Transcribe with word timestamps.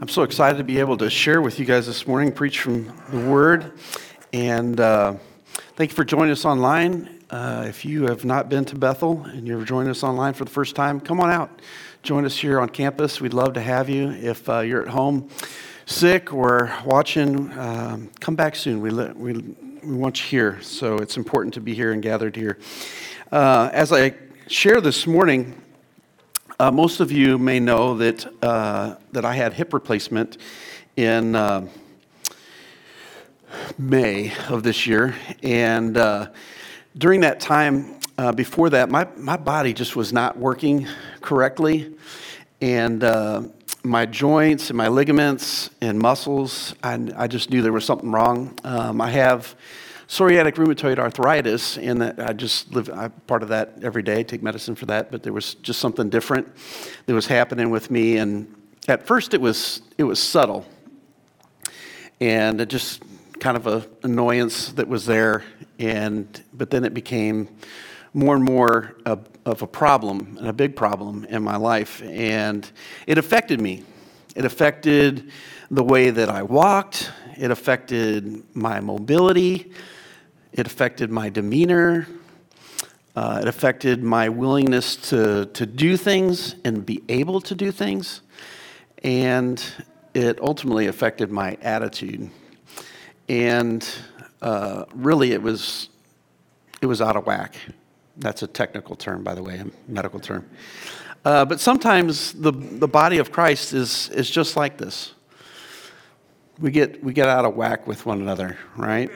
I'm 0.00 0.08
so 0.08 0.24
excited 0.24 0.58
to 0.58 0.64
be 0.64 0.80
able 0.80 0.96
to 0.96 1.08
share 1.08 1.40
with 1.40 1.60
you 1.60 1.64
guys 1.64 1.86
this 1.86 2.04
morning, 2.04 2.32
preach 2.32 2.58
from 2.58 2.92
the 3.10 3.20
Word. 3.30 3.72
And 4.32 4.80
uh, 4.80 5.14
thank 5.76 5.92
you 5.92 5.94
for 5.94 6.04
joining 6.04 6.32
us 6.32 6.44
online. 6.44 7.22
Uh, 7.30 7.66
if 7.68 7.84
you 7.84 8.08
have 8.08 8.24
not 8.24 8.48
been 8.48 8.64
to 8.64 8.76
Bethel 8.76 9.22
and 9.22 9.46
you're 9.46 9.64
joining 9.64 9.90
us 9.90 10.02
online 10.02 10.34
for 10.34 10.44
the 10.44 10.50
first 10.50 10.74
time, 10.74 10.98
come 10.98 11.20
on 11.20 11.30
out. 11.30 11.62
Join 12.02 12.24
us 12.24 12.36
here 12.36 12.58
on 12.60 12.70
campus. 12.70 13.20
We'd 13.20 13.34
love 13.34 13.52
to 13.54 13.60
have 13.60 13.88
you. 13.88 14.10
If 14.10 14.48
uh, 14.48 14.60
you're 14.60 14.82
at 14.82 14.88
home 14.88 15.28
sick 15.86 16.34
or 16.34 16.74
watching, 16.84 17.56
um, 17.56 18.10
come 18.18 18.34
back 18.34 18.56
soon. 18.56 18.80
We, 18.80 18.90
we, 18.90 19.54
we 19.84 19.94
want 19.94 20.20
you 20.20 20.28
here. 20.28 20.60
So 20.60 20.96
it's 20.96 21.16
important 21.16 21.54
to 21.54 21.60
be 21.60 21.72
here 21.72 21.92
and 21.92 22.02
gathered 22.02 22.34
here. 22.34 22.58
Uh, 23.30 23.70
as 23.72 23.92
I 23.92 24.14
share 24.48 24.80
this 24.80 25.06
morning, 25.06 25.54
uh, 26.58 26.70
most 26.70 27.00
of 27.00 27.10
you 27.10 27.38
may 27.38 27.58
know 27.58 27.96
that, 27.96 28.26
uh, 28.42 28.96
that 29.12 29.24
I 29.24 29.34
had 29.34 29.52
hip 29.52 29.72
replacement 29.72 30.38
in 30.96 31.34
uh, 31.34 31.66
May 33.76 34.32
of 34.48 34.62
this 34.62 34.86
year. 34.86 35.14
And 35.42 35.96
uh, 35.96 36.30
during 36.96 37.22
that 37.22 37.40
time, 37.40 37.98
uh, 38.16 38.32
before 38.32 38.70
that, 38.70 38.88
my, 38.88 39.08
my 39.16 39.36
body 39.36 39.72
just 39.72 39.96
was 39.96 40.12
not 40.12 40.36
working 40.36 40.86
correctly. 41.20 41.92
And 42.60 43.02
uh, 43.02 43.42
my 43.82 44.06
joints 44.06 44.70
and 44.70 44.76
my 44.76 44.88
ligaments 44.88 45.70
and 45.80 45.98
muscles, 45.98 46.74
I, 46.82 47.12
I 47.16 47.26
just 47.26 47.50
knew 47.50 47.62
there 47.62 47.72
was 47.72 47.84
something 47.84 48.12
wrong. 48.12 48.56
Um, 48.62 49.00
I 49.00 49.10
have 49.10 49.56
psoriatic 50.14 50.54
rheumatoid 50.54 51.00
arthritis, 51.00 51.76
and 51.76 52.00
I 52.00 52.32
just 52.32 52.72
live 52.72 52.88
I'm 52.88 53.10
part 53.26 53.42
of 53.42 53.48
that 53.48 53.82
every 53.82 54.04
day. 54.04 54.22
Take 54.22 54.44
medicine 54.44 54.76
for 54.76 54.86
that, 54.86 55.10
but 55.10 55.24
there 55.24 55.32
was 55.32 55.54
just 55.56 55.80
something 55.80 56.08
different 56.08 56.46
that 57.06 57.14
was 57.14 57.26
happening 57.26 57.68
with 57.70 57.90
me. 57.90 58.18
And 58.18 58.54
at 58.86 59.04
first, 59.04 59.34
it 59.34 59.40
was 59.40 59.82
it 59.98 60.04
was 60.04 60.22
subtle, 60.22 60.66
and 62.20 62.60
it 62.60 62.68
just 62.68 63.02
kind 63.40 63.56
of 63.56 63.66
a 63.66 63.84
annoyance 64.04 64.70
that 64.74 64.86
was 64.86 65.04
there. 65.04 65.42
And 65.80 66.40
but 66.52 66.70
then 66.70 66.84
it 66.84 66.94
became 66.94 67.48
more 68.12 68.36
and 68.36 68.44
more 68.44 68.94
of, 69.04 69.28
of 69.44 69.62
a 69.62 69.66
problem 69.66 70.36
and 70.38 70.46
a 70.46 70.52
big 70.52 70.76
problem 70.76 71.24
in 71.24 71.42
my 71.42 71.56
life, 71.56 72.00
and 72.04 72.70
it 73.08 73.18
affected 73.18 73.60
me. 73.60 73.82
It 74.36 74.44
affected 74.44 75.32
the 75.72 75.82
way 75.82 76.10
that 76.10 76.30
I 76.30 76.44
walked. 76.44 77.10
It 77.36 77.50
affected 77.50 78.44
my 78.54 78.78
mobility. 78.78 79.72
It 80.54 80.68
affected 80.68 81.10
my 81.10 81.30
demeanor. 81.30 82.06
Uh, 83.16 83.40
it 83.42 83.48
affected 83.48 84.04
my 84.04 84.28
willingness 84.28 84.94
to, 85.10 85.46
to 85.46 85.66
do 85.66 85.96
things 85.96 86.54
and 86.64 86.86
be 86.86 87.02
able 87.08 87.40
to 87.40 87.56
do 87.56 87.72
things. 87.72 88.20
And 89.02 89.60
it 90.14 90.40
ultimately 90.40 90.86
affected 90.86 91.32
my 91.32 91.58
attitude. 91.60 92.30
And 93.28 93.84
uh, 94.40 94.84
really, 94.94 95.32
it 95.32 95.42
was, 95.42 95.88
it 96.80 96.86
was 96.86 97.02
out 97.02 97.16
of 97.16 97.26
whack. 97.26 97.56
That's 98.16 98.44
a 98.44 98.46
technical 98.46 98.94
term, 98.94 99.24
by 99.24 99.34
the 99.34 99.42
way, 99.42 99.58
a 99.58 99.66
medical 99.90 100.20
term. 100.20 100.48
Uh, 101.24 101.44
but 101.44 101.58
sometimes 101.58 102.32
the, 102.32 102.52
the 102.52 102.86
body 102.86 103.18
of 103.18 103.32
Christ 103.32 103.72
is, 103.72 104.08
is 104.10 104.30
just 104.30 104.56
like 104.56 104.78
this. 104.78 105.14
We 106.60 106.70
get, 106.70 107.02
we 107.02 107.12
get 107.12 107.28
out 107.28 107.44
of 107.44 107.56
whack 107.56 107.88
with 107.88 108.06
one 108.06 108.20
another, 108.20 108.56
right? 108.76 109.10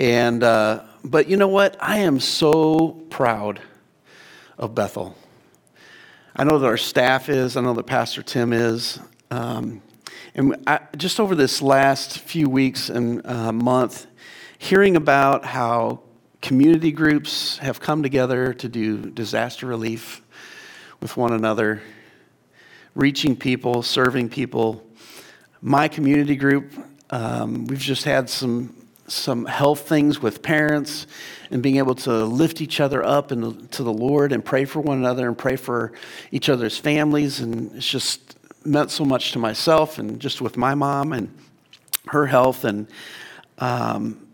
And, 0.00 0.42
uh, 0.42 0.84
but 1.04 1.28
you 1.28 1.36
know 1.36 1.48
what? 1.48 1.76
I 1.78 1.98
am 1.98 2.20
so 2.20 3.04
proud 3.10 3.60
of 4.56 4.74
Bethel. 4.74 5.14
I 6.34 6.44
know 6.44 6.58
that 6.58 6.66
our 6.66 6.78
staff 6.78 7.28
is, 7.28 7.54
I 7.54 7.60
know 7.60 7.74
that 7.74 7.86
Pastor 7.86 8.22
Tim 8.22 8.54
is. 8.54 8.98
Um, 9.30 9.82
and 10.34 10.56
I, 10.66 10.80
just 10.96 11.20
over 11.20 11.34
this 11.34 11.60
last 11.60 12.20
few 12.20 12.48
weeks 12.48 12.88
and 12.88 13.26
uh, 13.26 13.52
month, 13.52 14.06
hearing 14.56 14.96
about 14.96 15.44
how 15.44 16.00
community 16.40 16.92
groups 16.92 17.58
have 17.58 17.78
come 17.78 18.02
together 18.02 18.54
to 18.54 18.70
do 18.70 19.10
disaster 19.10 19.66
relief 19.66 20.22
with 21.02 21.18
one 21.18 21.34
another, 21.34 21.82
reaching 22.94 23.36
people, 23.36 23.82
serving 23.82 24.30
people. 24.30 24.82
My 25.60 25.88
community 25.88 26.36
group, 26.36 26.72
um, 27.10 27.66
we've 27.66 27.78
just 27.78 28.04
had 28.04 28.30
some 28.30 28.79
some 29.10 29.44
health 29.44 29.88
things 29.88 30.20
with 30.20 30.42
parents 30.42 31.06
and 31.50 31.62
being 31.62 31.76
able 31.76 31.94
to 31.94 32.24
lift 32.24 32.60
each 32.60 32.80
other 32.80 33.04
up 33.04 33.30
and 33.30 33.70
to 33.72 33.82
the 33.82 33.92
Lord 33.92 34.32
and 34.32 34.44
pray 34.44 34.64
for 34.64 34.80
one 34.80 34.98
another 34.98 35.26
and 35.26 35.36
pray 35.36 35.56
for 35.56 35.92
each 36.30 36.48
other's 36.48 36.78
families. 36.78 37.40
And 37.40 37.74
it's 37.74 37.86
just 37.88 38.36
meant 38.64 38.90
so 38.90 39.04
much 39.04 39.32
to 39.32 39.38
myself 39.38 39.98
and 39.98 40.20
just 40.20 40.40
with 40.40 40.56
my 40.56 40.74
mom 40.74 41.12
and 41.12 41.36
her 42.08 42.26
health 42.26 42.64
and 42.64 42.86
um, 43.58 44.26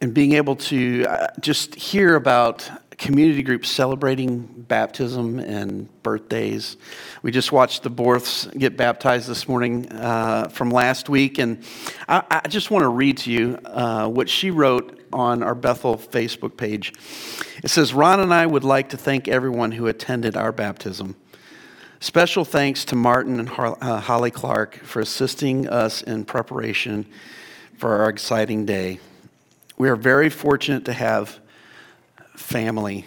and 0.00 0.14
being 0.14 0.32
able 0.32 0.56
to 0.56 1.04
uh, 1.04 1.26
just 1.40 1.74
hear 1.74 2.16
about 2.16 2.70
community 3.00 3.42
groups 3.42 3.70
celebrating 3.70 4.40
baptism 4.40 5.38
and 5.38 5.88
birthdays. 6.02 6.76
We 7.22 7.32
just 7.32 7.50
watched 7.50 7.82
the 7.82 7.90
Borths 7.90 8.56
get 8.56 8.76
baptized 8.76 9.26
this 9.26 9.48
morning 9.48 9.90
uh, 9.90 10.48
from 10.48 10.70
last 10.70 11.08
week, 11.08 11.38
and 11.38 11.64
I, 12.08 12.22
I 12.30 12.48
just 12.48 12.70
want 12.70 12.82
to 12.82 12.88
read 12.88 13.16
to 13.18 13.32
you 13.32 13.58
uh, 13.64 14.06
what 14.06 14.28
she 14.28 14.50
wrote 14.50 15.00
on 15.14 15.42
our 15.42 15.54
Bethel 15.54 15.96
Facebook 15.96 16.58
page. 16.58 16.92
It 17.64 17.70
says, 17.70 17.94
Ron 17.94 18.20
and 18.20 18.34
I 18.34 18.44
would 18.44 18.64
like 18.64 18.90
to 18.90 18.98
thank 18.98 19.28
everyone 19.28 19.72
who 19.72 19.86
attended 19.86 20.36
our 20.36 20.52
baptism. 20.52 21.16
Special 22.00 22.44
thanks 22.44 22.84
to 22.86 22.96
Martin 22.96 23.40
and 23.40 23.48
uh, 23.48 24.00
Holly 24.00 24.30
Clark 24.30 24.76
for 24.76 25.00
assisting 25.00 25.66
us 25.68 26.02
in 26.02 26.26
preparation 26.26 27.06
for 27.78 27.96
our 28.02 28.10
exciting 28.10 28.66
day. 28.66 29.00
We 29.78 29.88
are 29.88 29.96
very 29.96 30.28
fortunate 30.28 30.84
to 30.84 30.92
have 30.92 31.40
family 32.40 33.06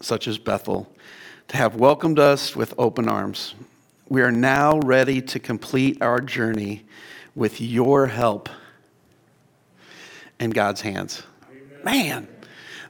such 0.00 0.26
as 0.28 0.38
Bethel 0.38 0.92
to 1.48 1.56
have 1.56 1.76
welcomed 1.76 2.18
us 2.18 2.56
with 2.56 2.74
open 2.78 3.08
arms. 3.08 3.54
We 4.08 4.22
are 4.22 4.32
now 4.32 4.78
ready 4.80 5.22
to 5.22 5.38
complete 5.38 6.02
our 6.02 6.20
journey 6.20 6.84
with 7.34 7.60
your 7.60 8.06
help 8.06 8.48
in 10.38 10.50
God's 10.50 10.80
hands. 10.80 11.22
Man, 11.84 12.28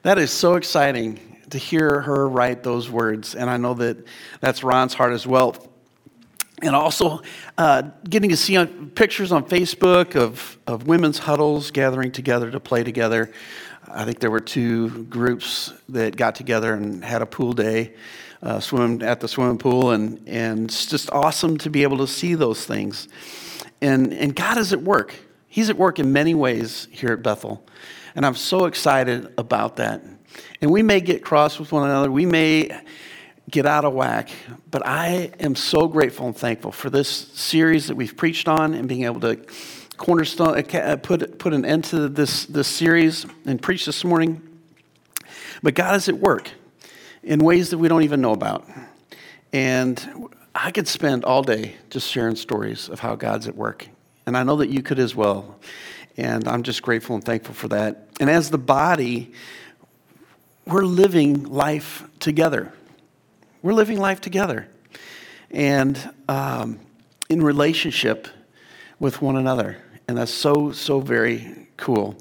that 0.02 0.18
is 0.18 0.30
so 0.30 0.54
exciting 0.54 1.38
to 1.50 1.58
hear 1.58 2.00
her 2.00 2.28
write 2.28 2.62
those 2.62 2.90
words. 2.90 3.34
And 3.34 3.48
I 3.48 3.56
know 3.56 3.74
that 3.74 3.98
that's 4.40 4.64
Ron's 4.64 4.94
heart 4.94 5.12
as 5.12 5.26
well. 5.26 5.56
And 6.62 6.74
also 6.74 7.20
uh, 7.58 7.82
getting 8.08 8.30
to 8.30 8.36
see 8.36 8.56
on, 8.56 8.90
pictures 8.90 9.32
on 9.32 9.44
Facebook 9.44 10.16
of, 10.16 10.58
of 10.66 10.86
women's 10.86 11.18
huddles 11.18 11.70
gathering 11.70 12.12
together 12.12 12.50
to 12.50 12.60
play 12.60 12.84
together. 12.84 13.32
I 13.94 14.04
think 14.04 14.20
there 14.20 14.30
were 14.30 14.40
two 14.40 15.04
groups 15.04 15.72
that 15.90 16.16
got 16.16 16.34
together 16.34 16.72
and 16.72 17.04
had 17.04 17.20
a 17.20 17.26
pool 17.26 17.52
day, 17.52 17.92
uh, 18.42 18.58
swim 18.58 19.02
at 19.02 19.20
the 19.20 19.28
swimming 19.28 19.58
pool, 19.58 19.90
and, 19.90 20.26
and 20.26 20.64
it's 20.64 20.86
just 20.86 21.10
awesome 21.10 21.58
to 21.58 21.70
be 21.70 21.82
able 21.82 21.98
to 21.98 22.06
see 22.06 22.34
those 22.34 22.64
things. 22.64 23.08
And, 23.82 24.14
and 24.14 24.34
God 24.34 24.56
is 24.56 24.72
at 24.72 24.80
work. 24.80 25.14
He's 25.46 25.68
at 25.68 25.76
work 25.76 25.98
in 25.98 26.12
many 26.12 26.34
ways 26.34 26.88
here 26.90 27.10
at 27.10 27.22
Bethel. 27.22 27.66
And 28.14 28.24
I'm 28.24 28.34
so 28.34 28.64
excited 28.64 29.32
about 29.36 29.76
that. 29.76 30.02
And 30.62 30.70
we 30.70 30.82
may 30.82 31.00
get 31.00 31.22
cross 31.22 31.58
with 31.58 31.70
one 31.72 31.84
another. 31.84 32.10
We 32.10 32.24
may 32.24 32.70
get 33.50 33.66
out 33.66 33.84
of 33.84 33.92
whack, 33.92 34.30
but 34.70 34.86
I 34.86 35.32
am 35.38 35.54
so 35.54 35.86
grateful 35.86 36.26
and 36.26 36.36
thankful 36.36 36.72
for 36.72 36.88
this 36.88 37.08
series 37.08 37.88
that 37.88 37.96
we've 37.96 38.16
preached 38.16 38.48
on 38.48 38.72
and 38.72 38.88
being 38.88 39.04
able 39.04 39.20
to 39.20 39.44
cornerstone, 40.02 40.56
uh, 40.56 40.78
uh, 40.78 40.96
put, 40.96 41.38
put 41.38 41.54
an 41.54 41.64
end 41.64 41.84
to 41.84 42.08
this, 42.08 42.44
this 42.46 42.66
series 42.66 43.24
and 43.46 43.62
preach 43.62 43.86
this 43.86 44.02
morning. 44.02 44.42
But 45.62 45.74
God 45.76 45.94
is 45.94 46.08
at 46.08 46.18
work 46.18 46.50
in 47.22 47.38
ways 47.38 47.70
that 47.70 47.78
we 47.78 47.86
don't 47.86 48.02
even 48.02 48.20
know 48.20 48.32
about. 48.32 48.66
And 49.52 50.28
I 50.56 50.72
could 50.72 50.88
spend 50.88 51.24
all 51.24 51.44
day 51.44 51.76
just 51.88 52.10
sharing 52.10 52.34
stories 52.34 52.88
of 52.88 52.98
how 52.98 53.14
God's 53.14 53.46
at 53.46 53.54
work. 53.54 53.86
And 54.26 54.36
I 54.36 54.42
know 54.42 54.56
that 54.56 54.70
you 54.70 54.82
could 54.82 54.98
as 54.98 55.14
well. 55.14 55.60
And 56.16 56.48
I'm 56.48 56.64
just 56.64 56.82
grateful 56.82 57.14
and 57.14 57.24
thankful 57.24 57.54
for 57.54 57.68
that. 57.68 58.08
And 58.18 58.28
as 58.28 58.50
the 58.50 58.58
body, 58.58 59.30
we're 60.66 60.82
living 60.82 61.44
life 61.44 62.02
together. 62.18 62.72
We're 63.62 63.74
living 63.74 64.00
life 64.00 64.20
together. 64.20 64.66
And 65.52 65.96
um, 66.28 66.80
in 67.28 67.40
relationship 67.40 68.26
with 68.98 69.22
one 69.22 69.36
another. 69.36 69.76
And 70.12 70.18
that's 70.18 70.34
so, 70.34 70.72
so 70.72 71.00
very 71.00 71.68
cool. 71.78 72.14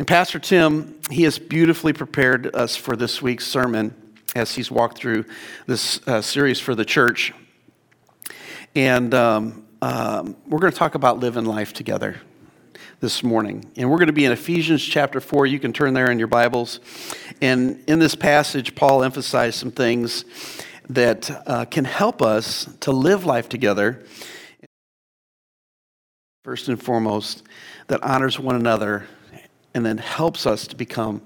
And 0.00 0.08
Pastor 0.08 0.40
Tim, 0.40 0.98
he 1.12 1.22
has 1.22 1.38
beautifully 1.38 1.92
prepared 1.92 2.52
us 2.56 2.74
for 2.74 2.96
this 2.96 3.22
week's 3.22 3.46
sermon 3.46 3.94
as 4.34 4.56
he's 4.56 4.68
walked 4.68 4.98
through 4.98 5.26
this 5.68 6.00
uh, 6.08 6.20
series 6.22 6.58
for 6.58 6.74
the 6.74 6.84
church. 6.84 7.32
And 8.74 9.14
um, 9.14 9.64
um, 9.80 10.34
we're 10.48 10.58
going 10.58 10.72
to 10.72 10.76
talk 10.76 10.96
about 10.96 11.20
living 11.20 11.44
life 11.44 11.72
together 11.72 12.20
this 12.98 13.22
morning. 13.22 13.70
And 13.76 13.88
we're 13.88 13.98
going 13.98 14.08
to 14.08 14.12
be 14.12 14.24
in 14.24 14.32
Ephesians 14.32 14.84
chapter 14.84 15.20
4. 15.20 15.46
You 15.46 15.60
can 15.60 15.72
turn 15.72 15.94
there 15.94 16.10
in 16.10 16.18
your 16.18 16.26
Bibles. 16.26 16.80
And 17.40 17.80
in 17.86 18.00
this 18.00 18.16
passage, 18.16 18.74
Paul 18.74 19.04
emphasized 19.04 19.60
some 19.60 19.70
things 19.70 20.24
that 20.90 21.30
uh, 21.46 21.64
can 21.66 21.84
help 21.84 22.22
us 22.22 22.68
to 22.80 22.90
live 22.90 23.24
life 23.24 23.48
together 23.48 24.04
first 26.46 26.68
and 26.68 26.80
foremost, 26.80 27.42
that 27.88 28.00
honors 28.04 28.38
one 28.38 28.54
another 28.54 29.04
and 29.74 29.84
then 29.84 29.98
helps 29.98 30.46
us 30.46 30.68
to 30.68 30.76
become 30.76 31.20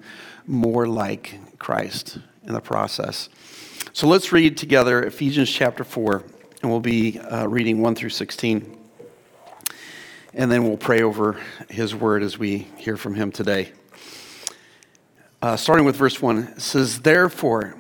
more 0.47 0.89
like 0.89 1.39
Christ 1.59 2.17
in 2.47 2.55
the 2.55 2.61
process. 2.63 3.29
So 3.93 4.09
let's 4.09 4.33
read 4.33 4.57
together 4.57 5.03
Ephesians 5.03 5.51
chapter 5.51 5.85
4, 5.85 6.25
and 6.63 6.71
we'll 6.71 6.81
be 6.81 7.19
uh, 7.19 7.47
reading 7.47 7.83
1 7.83 7.97
through 7.97 8.09
16. 8.09 8.79
And 10.33 10.51
then 10.51 10.65
we'll 10.65 10.79
pray 10.79 11.03
over 11.03 11.39
his 11.69 11.95
word 11.95 12.23
as 12.23 12.39
we 12.39 12.69
hear 12.79 12.97
from 12.97 13.15
him 13.15 13.31
today. 13.31 13.73
Uh, 15.43 15.55
starting 15.55 15.85
with 15.85 15.97
verse 15.97 16.23
1, 16.23 16.39
it 16.39 16.63
says, 16.63 17.01
Therefore, 17.01 17.77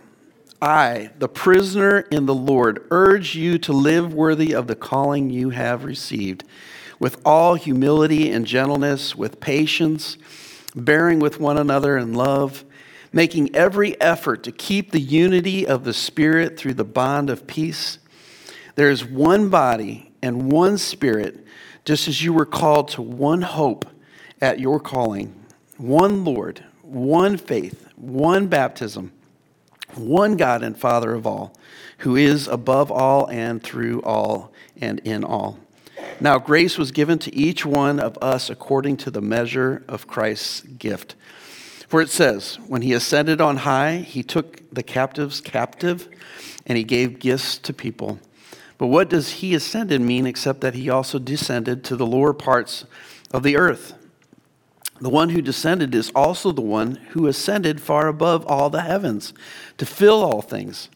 I, 0.60 1.08
the 1.18 1.28
prisoner 1.28 2.00
in 2.00 2.26
the 2.26 2.34
Lord, 2.34 2.86
urge 2.90 3.34
you 3.34 3.58
to 3.60 3.72
live 3.72 4.12
worthy 4.12 4.54
of 4.54 4.66
the 4.66 4.76
calling 4.76 5.30
you 5.30 5.48
have 5.48 5.84
received, 5.84 6.44
with 7.00 7.20
all 7.24 7.56
humility 7.56 8.30
and 8.30 8.46
gentleness, 8.46 9.16
with 9.16 9.40
patience, 9.40 10.16
bearing 10.76 11.18
with 11.18 11.40
one 11.40 11.58
another 11.58 11.98
in 11.98 12.14
love, 12.14 12.64
making 13.12 13.56
every 13.56 14.00
effort 14.00 14.44
to 14.44 14.52
keep 14.52 14.92
the 14.92 15.00
unity 15.00 15.66
of 15.66 15.82
the 15.82 15.92
Spirit 15.92 16.56
through 16.56 16.74
the 16.74 16.84
bond 16.84 17.28
of 17.28 17.48
peace. 17.48 17.98
There 18.76 18.90
is 18.90 19.04
one 19.04 19.48
body 19.48 20.12
and 20.22 20.52
one 20.52 20.78
Spirit, 20.78 21.44
just 21.84 22.06
as 22.06 22.22
you 22.22 22.32
were 22.32 22.46
called 22.46 22.86
to 22.90 23.02
one 23.02 23.42
hope 23.42 23.84
at 24.40 24.60
your 24.60 24.78
calling, 24.78 25.34
one 25.76 26.24
Lord, 26.24 26.64
one 26.82 27.36
faith, 27.36 27.88
one 27.96 28.46
baptism 28.46 29.10
one 29.96 30.36
God 30.36 30.62
and 30.62 30.76
Father 30.76 31.14
of 31.14 31.26
all, 31.26 31.54
who 31.98 32.16
is 32.16 32.48
above 32.48 32.90
all 32.90 33.28
and 33.30 33.62
through 33.62 34.02
all 34.02 34.52
and 34.80 35.00
in 35.00 35.24
all. 35.24 35.58
Now, 36.20 36.38
grace 36.38 36.76
was 36.76 36.92
given 36.92 37.18
to 37.20 37.34
each 37.34 37.64
one 37.64 37.98
of 37.98 38.18
us 38.20 38.50
according 38.50 38.98
to 38.98 39.10
the 39.10 39.22
measure 39.22 39.82
of 39.88 40.06
Christ's 40.06 40.60
gift. 40.60 41.14
For 41.88 42.00
it 42.00 42.10
says, 42.10 42.58
When 42.66 42.82
he 42.82 42.92
ascended 42.92 43.40
on 43.40 43.58
high, 43.58 43.96
he 43.96 44.22
took 44.22 44.62
the 44.72 44.82
captives 44.82 45.40
captive 45.40 46.08
and 46.66 46.78
he 46.78 46.84
gave 46.84 47.18
gifts 47.18 47.58
to 47.58 47.72
people. 47.72 48.18
But 48.78 48.86
what 48.86 49.10
does 49.10 49.30
he 49.30 49.54
ascended 49.54 50.00
mean 50.00 50.26
except 50.26 50.60
that 50.60 50.74
he 50.74 50.88
also 50.88 51.18
descended 51.18 51.82
to 51.84 51.96
the 51.96 52.06
lower 52.06 52.32
parts 52.32 52.84
of 53.32 53.42
the 53.42 53.56
earth? 53.56 53.94
The 55.00 55.10
one 55.10 55.30
who 55.30 55.42
descended 55.42 55.94
is 55.94 56.12
also 56.14 56.52
the 56.52 56.60
one 56.60 56.96
who 57.10 57.26
ascended 57.26 57.80
far 57.80 58.06
above 58.06 58.46
all 58.46 58.70
the 58.70 58.82
heavens 58.82 59.32
to 59.78 59.86
fill 59.86 60.22
all 60.22 60.42
things. 60.42 60.90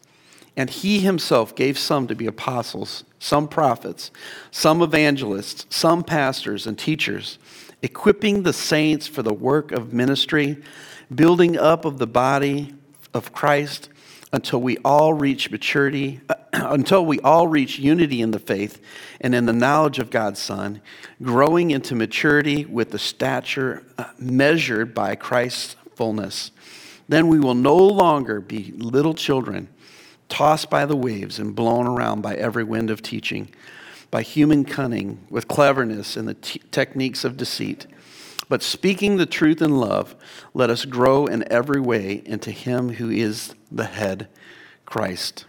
And 0.57 0.69
he 0.69 0.99
himself 0.99 1.55
gave 1.55 1.77
some 1.77 2.07
to 2.07 2.15
be 2.15 2.27
apostles, 2.27 3.03
some 3.19 3.47
prophets, 3.47 4.11
some 4.51 4.81
evangelists, 4.81 5.65
some 5.69 6.03
pastors 6.03 6.65
and 6.65 6.77
teachers, 6.77 7.37
equipping 7.81 8.43
the 8.43 8.53
saints 8.53 9.05
for 9.05 9.21
the 9.21 9.33
work 9.33 9.71
of 9.71 9.93
ministry, 9.93 10.57
building 11.13 11.57
up 11.57 11.83
of 11.85 11.97
the 11.97 12.07
body 12.07 12.73
of 13.13 13.33
Christ 13.33 13.89
until 14.35 14.61
we 14.61 14.77
all 14.79 15.13
reach 15.13 15.49
maturity, 15.49 16.19
until 16.53 17.05
we 17.05 17.19
all 17.21 17.47
reach 17.47 17.79
unity 17.79 18.21
in 18.21 18.31
the 18.31 18.39
faith 18.39 18.81
and 19.21 19.33
in 19.33 19.45
the 19.45 19.53
knowledge 19.53 19.99
of 19.99 20.09
God's 20.09 20.41
Son, 20.41 20.81
growing 21.21 21.71
into 21.71 21.95
maturity 21.95 22.65
with 22.65 22.91
the 22.91 22.99
stature 22.99 23.83
uh, 23.97 24.05
measured 24.19 24.93
by 24.93 25.15
Christ's 25.15 25.75
fullness. 25.95 26.51
Then 27.07 27.27
we 27.27 27.39
will 27.39 27.55
no 27.55 27.77
longer 27.77 28.41
be 28.41 28.73
little 28.75 29.13
children, 29.13 29.69
tossed 30.29 30.69
by 30.69 30.85
the 30.85 30.95
waves 30.95 31.39
and 31.39 31.55
blown 31.55 31.87
around 31.87 32.21
by 32.21 32.35
every 32.35 32.63
wind 32.63 32.89
of 32.89 33.01
teaching, 33.01 33.49
by 34.11 34.21
human 34.21 34.65
cunning, 34.65 35.25
with 35.29 35.47
cleverness 35.47 36.17
and 36.17 36.27
the 36.27 36.33
t- 36.35 36.61
techniques 36.71 37.23
of 37.23 37.37
deceit. 37.37 37.87
But 38.47 38.61
speaking 38.61 39.17
the 39.17 39.25
truth 39.25 39.61
in 39.61 39.77
love, 39.77 40.15
let 40.53 40.69
us 40.69 40.85
grow 40.85 41.25
in 41.25 41.51
every 41.51 41.81
way 41.81 42.21
into 42.25 42.51
Him 42.51 42.89
who 42.89 43.09
is 43.09 43.55
the 43.71 43.85
head, 43.85 44.27
Christ. 44.85 45.45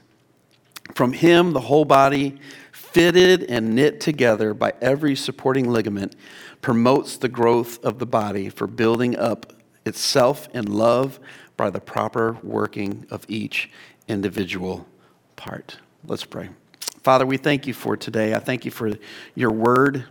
From 0.94 1.12
Him, 1.12 1.52
the 1.52 1.60
whole 1.60 1.84
body, 1.84 2.38
fitted 2.72 3.42
and 3.44 3.74
knit 3.74 4.00
together 4.00 4.54
by 4.54 4.72
every 4.80 5.14
supporting 5.14 5.70
ligament, 5.70 6.16
promotes 6.62 7.16
the 7.18 7.28
growth 7.28 7.82
of 7.84 7.98
the 7.98 8.06
body 8.06 8.48
for 8.48 8.66
building 8.66 9.16
up 9.16 9.52
itself 9.84 10.48
in 10.54 10.64
love 10.64 11.20
by 11.56 11.70
the 11.70 11.80
proper 11.80 12.38
working 12.42 13.06
of 13.10 13.24
each 13.28 13.70
individual 14.08 14.86
part. 15.36 15.78
Let's 16.06 16.24
pray. 16.24 16.50
Father, 17.02 17.26
we 17.26 17.36
thank 17.36 17.66
you 17.66 17.74
for 17.74 17.96
today. 17.96 18.34
I 18.34 18.38
thank 18.38 18.64
you 18.64 18.70
for 18.70 18.92
your 19.34 19.50
word. 19.50 20.04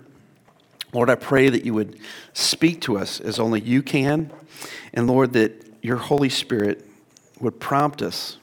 Lord, 0.94 1.09
I 1.09 1.15
pray 1.15 1.50
that 1.50 1.65
you 1.65 1.74
would 1.74 2.00
speak 2.33 2.81
to 2.81 2.97
us 2.97 3.19
as 3.19 3.39
only 3.39 3.59
you 3.59 3.83
can. 3.83 4.31
And 4.94 5.07
Lord, 5.07 5.33
that 5.33 5.65
your 5.81 5.97
Holy 5.97 6.30
Spirit 6.30 6.88
would 7.42 7.59
prompt 7.59 8.01
us 8.01 8.38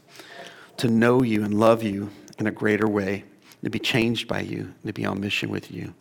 to 0.76 0.88
know 0.88 1.22
you 1.22 1.44
and 1.44 1.55
love 1.55 1.82
you 1.82 2.10
in 2.38 2.46
a 2.46 2.50
greater 2.50 2.87
way, 2.87 3.25
to 3.64 3.70
be 3.70 3.78
changed 3.78 4.28
by 4.28 4.40
you, 4.40 4.75
to 4.84 4.93
be 4.93 5.06
on 5.06 5.20
mission 5.20 5.48
with 5.48 5.70
you. 5.70 5.94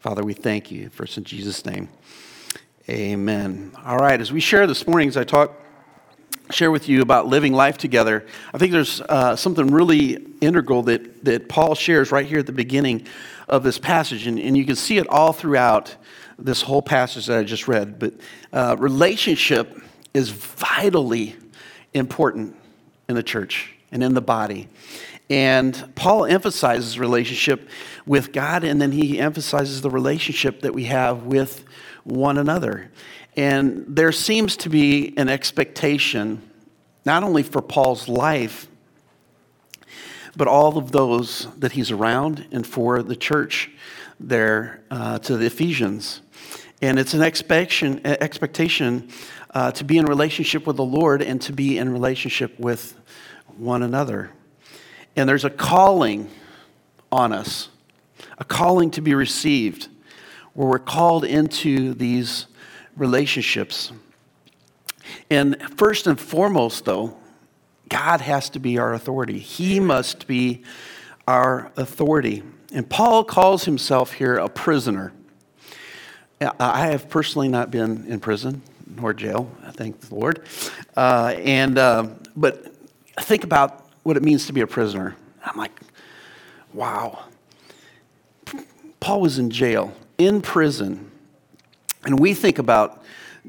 Father, 0.00 0.22
we 0.22 0.34
thank 0.34 0.70
you. 0.70 0.90
First 0.90 1.16
in 1.16 1.24
Jesus' 1.24 1.64
name, 1.64 1.88
amen. 2.88 3.72
All 3.84 3.96
right, 3.96 4.20
as 4.20 4.32
we 4.32 4.40
share 4.40 4.66
this 4.66 4.86
morning, 4.86 5.08
as 5.08 5.16
I 5.16 5.24
talk, 5.24 5.52
share 6.50 6.70
with 6.70 6.88
you 6.88 7.02
about 7.02 7.26
living 7.26 7.52
life 7.52 7.78
together, 7.78 8.26
I 8.54 8.58
think 8.58 8.72
there's 8.72 9.00
uh, 9.00 9.36
something 9.36 9.68
really 9.68 10.24
integral 10.40 10.82
that, 10.84 11.24
that 11.24 11.48
Paul 11.48 11.74
shares 11.74 12.12
right 12.12 12.26
here 12.26 12.38
at 12.38 12.46
the 12.46 12.52
beginning 12.52 13.06
of 13.48 13.62
this 13.62 13.78
passage, 13.78 14.26
and, 14.26 14.38
and 14.38 14.56
you 14.56 14.64
can 14.64 14.76
see 14.76 14.98
it 14.98 15.08
all 15.08 15.32
throughout 15.32 15.96
this 16.38 16.62
whole 16.62 16.82
passage 16.82 17.26
that 17.26 17.38
I 17.38 17.44
just 17.44 17.68
read. 17.68 17.98
But 17.98 18.14
uh, 18.52 18.76
relationship 18.78 19.80
is 20.12 20.30
vitally 20.30 21.36
important 21.94 22.56
in 23.08 23.14
the 23.14 23.22
church 23.22 23.74
and 23.90 24.02
in 24.02 24.14
the 24.14 24.20
body. 24.20 24.68
And 25.28 25.92
Paul 25.94 26.24
emphasizes 26.24 26.98
relationship 26.98 27.68
with 28.04 28.32
God, 28.32 28.62
and 28.62 28.80
then 28.80 28.92
he 28.92 29.18
emphasizes 29.18 29.80
the 29.80 29.90
relationship 29.90 30.60
that 30.60 30.72
we 30.72 30.84
have 30.84 31.24
with 31.24 31.64
one 32.04 32.38
another. 32.38 32.90
And 33.36 33.84
there 33.86 34.12
seems 34.12 34.56
to 34.58 34.70
be 34.70 35.12
an 35.18 35.28
expectation, 35.28 36.42
not 37.04 37.22
only 37.22 37.42
for 37.42 37.60
Paul's 37.60 38.08
life, 38.08 38.66
but 40.36 40.48
all 40.48 40.78
of 40.78 40.92
those 40.92 41.48
that 41.58 41.72
he's 41.72 41.90
around 41.90 42.46
and 42.50 42.66
for 42.66 43.02
the 43.02 43.16
church 43.16 43.70
there 44.18 44.82
uh, 44.90 45.18
to 45.20 45.36
the 45.36 45.46
Ephesians. 45.46 46.22
And 46.82 46.98
it's 46.98 47.14
an 47.14 47.22
expectation, 47.22 48.00
expectation 48.04 49.10
uh, 49.50 49.70
to 49.72 49.84
be 49.84 49.96
in 49.98 50.06
relationship 50.06 50.66
with 50.66 50.76
the 50.76 50.84
Lord 50.84 51.22
and 51.22 51.40
to 51.42 51.52
be 51.52 51.78
in 51.78 51.90
relationship 51.90 52.58
with 52.58 52.98
one 53.56 53.82
another. 53.82 54.30
And 55.14 55.28
there's 55.28 55.44
a 55.44 55.50
calling 55.50 56.30
on 57.10 57.32
us, 57.32 57.68
a 58.38 58.44
calling 58.44 58.90
to 58.92 59.00
be 59.00 59.14
received, 59.14 59.88
where 60.52 60.68
we're 60.68 60.78
called 60.78 61.24
into 61.24 61.94
these 61.94 62.46
relationships. 62.96 63.92
And 65.30 65.56
first 65.76 66.06
and 66.06 66.18
foremost, 66.18 66.84
though, 66.84 67.16
God 67.88 68.20
has 68.20 68.50
to 68.50 68.58
be 68.58 68.78
our 68.78 68.94
authority. 68.94 69.38
He 69.38 69.78
must 69.80 70.26
be 70.26 70.62
our 71.28 71.70
authority. 71.76 72.42
And 72.72 72.88
Paul 72.88 73.24
calls 73.24 73.64
himself 73.64 74.12
here 74.12 74.36
a 74.36 74.48
prisoner. 74.48 75.12
I 76.40 76.88
have 76.88 77.08
personally 77.08 77.48
not 77.48 77.70
been 77.70 78.04
in 78.06 78.20
prison 78.20 78.62
nor 78.96 79.12
jail, 79.12 79.50
thank 79.72 80.00
the 80.00 80.14
Lord. 80.14 80.46
Uh, 80.96 81.34
and, 81.38 81.78
uh, 81.78 82.08
but 82.36 82.74
think 83.20 83.44
about 83.44 83.88
what 84.02 84.16
it 84.16 84.22
means 84.22 84.46
to 84.46 84.52
be 84.52 84.60
a 84.60 84.66
prisoner. 84.66 85.16
I'm 85.44 85.58
like, 85.58 85.72
wow. 86.72 87.24
Paul 89.00 89.20
was 89.20 89.38
in 89.38 89.50
jail, 89.50 89.94
in 90.18 90.40
prison. 90.40 91.05
And 92.06 92.20
we 92.20 92.34
think 92.34 92.60
about 92.60 93.02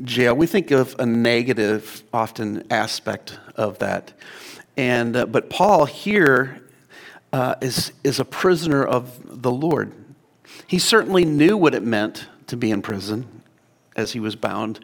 jail, 0.04 0.36
we 0.36 0.48
think 0.48 0.72
of 0.72 0.96
a 0.98 1.06
negative, 1.06 2.04
often, 2.12 2.66
aspect 2.72 3.38
of 3.56 3.78
that. 3.80 4.14
And, 4.76 5.16
uh, 5.16 5.28
but 5.28 5.50
Paul 5.52 5.86
here 5.86 6.62
uh, 7.32 7.56
is 7.62 7.92
is, 8.04 8.20
a 8.20 8.26
prisoner 8.26 8.84
of 8.84 9.42
the 9.42 9.52
Lord. 9.52 9.94
He 10.66 10.80
certainly 10.80 11.24
knew 11.24 11.56
what 11.56 11.76
it 11.76 11.84
meant 11.84 12.26
to 12.48 12.58
be 12.58 12.72
in 12.72 12.82
prison 12.82 13.44
as 13.96 14.14
he 14.14 14.20
was 14.20 14.36
bound 14.36 14.80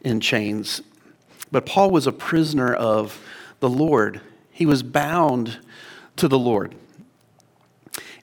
in 0.00 0.20
chains. 0.20 0.80
But 1.50 1.66
Paul 1.66 1.90
was 1.90 2.06
a 2.06 2.12
prisoner 2.12 2.72
of 2.72 3.20
the 3.60 3.68
Lord. 3.68 4.22
He 4.50 4.64
was 4.64 4.82
bound 4.82 5.58
to 6.16 6.28
the 6.28 6.38
Lord. 6.38 6.74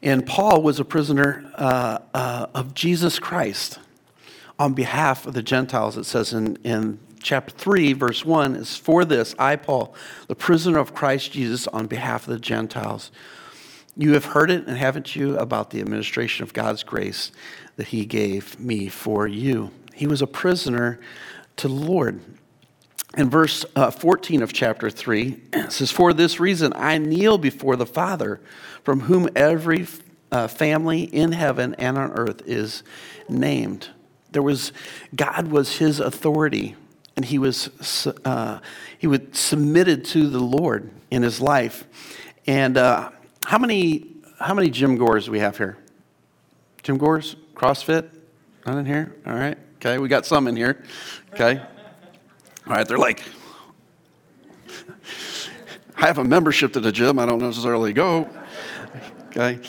And 0.01 0.25
Paul 0.25 0.61
was 0.61 0.79
a 0.79 0.85
prisoner 0.85 1.51
uh, 1.55 1.99
uh, 2.13 2.47
of 2.55 2.73
Jesus 2.73 3.19
Christ 3.19 3.79
on 4.57 4.73
behalf 4.73 5.25
of 5.25 5.33
the 5.33 5.43
Gentiles, 5.43 5.97
it 5.97 6.05
says 6.05 6.33
in, 6.33 6.57
in 6.57 6.99
chapter 7.21 7.53
3, 7.53 7.93
verse 7.93 8.23
1 8.23 8.55
is 8.55 8.77
For 8.77 9.03
this, 9.03 9.35
I, 9.37 9.55
Paul, 9.55 9.93
the 10.27 10.35
prisoner 10.35 10.79
of 10.79 10.93
Christ 10.93 11.31
Jesus, 11.33 11.67
on 11.67 11.87
behalf 11.87 12.27
of 12.27 12.33
the 12.33 12.39
Gentiles, 12.39 13.11
You 13.97 14.13
have 14.13 14.25
heard 14.25 14.51
it, 14.51 14.67
and 14.67 14.77
haven't 14.77 15.15
you, 15.15 15.37
about 15.37 15.71
the 15.71 15.81
administration 15.81 16.43
of 16.43 16.53
God's 16.53 16.83
grace 16.83 17.31
that 17.75 17.87
He 17.87 18.05
gave 18.05 18.59
me 18.59 18.87
for 18.87 19.27
you? 19.27 19.71
He 19.93 20.07
was 20.07 20.21
a 20.21 20.27
prisoner 20.27 20.99
to 21.57 21.67
the 21.67 21.73
Lord. 21.73 22.21
In 23.17 23.29
verse 23.29 23.63
uh, 23.77 23.91
14 23.91 24.41
of 24.41 24.51
chapter 24.51 24.89
3, 24.89 25.41
it 25.53 25.71
says, 25.71 25.91
For 25.91 26.13
this 26.13 26.39
reason 26.39 26.73
I 26.75 26.97
kneel 26.97 27.37
before 27.37 27.75
the 27.75 27.85
Father, 27.85 28.41
from 28.83 29.01
whom 29.01 29.29
every 29.35 29.87
uh, 30.31 30.47
family 30.47 31.03
in 31.03 31.31
heaven 31.31 31.75
and 31.75 31.97
on 31.97 32.11
earth 32.11 32.41
is 32.45 32.83
named. 33.29 33.89
There 34.35 34.43
was, 34.43 34.73
God 35.15 35.47
was 35.47 35.77
his 35.77 36.01
authority, 36.01 36.75
and 37.15 37.23
he 37.23 37.39
was, 37.39 38.05
uh, 38.25 38.59
he 38.97 39.07
was 39.07 39.21
submitted 39.31 40.03
to 40.07 40.27
the 40.27 40.41
Lord 40.41 40.91
in 41.09 41.23
his 41.23 41.39
life. 41.39 41.87
And 42.45 42.77
uh, 42.77 43.11
how 43.45 43.57
many 43.57 44.07
how 44.37 44.53
many 44.53 44.69
gym 44.69 44.97
goers 44.97 45.27
do 45.27 45.31
we 45.31 45.39
have 45.39 45.57
here? 45.57 45.77
Jim 46.83 46.97
goers? 46.97 47.37
CrossFit? 47.53 48.09
Not 48.65 48.77
in 48.77 48.85
here? 48.85 49.15
All 49.25 49.35
right. 49.35 49.57
Okay, 49.75 49.99
we 49.99 50.09
got 50.09 50.25
some 50.25 50.49
in 50.49 50.57
here. 50.57 50.83
Okay. 51.33 51.57
All 52.67 52.73
right, 52.73 52.85
they're 52.85 52.97
like, 52.97 53.23
I 55.95 56.07
have 56.07 56.17
a 56.17 56.25
membership 56.25 56.73
to 56.73 56.81
the 56.81 56.91
gym. 56.91 57.19
I 57.19 57.25
don't 57.25 57.39
necessarily 57.39 57.93
go. 57.93 58.27
Okay. 59.27 59.61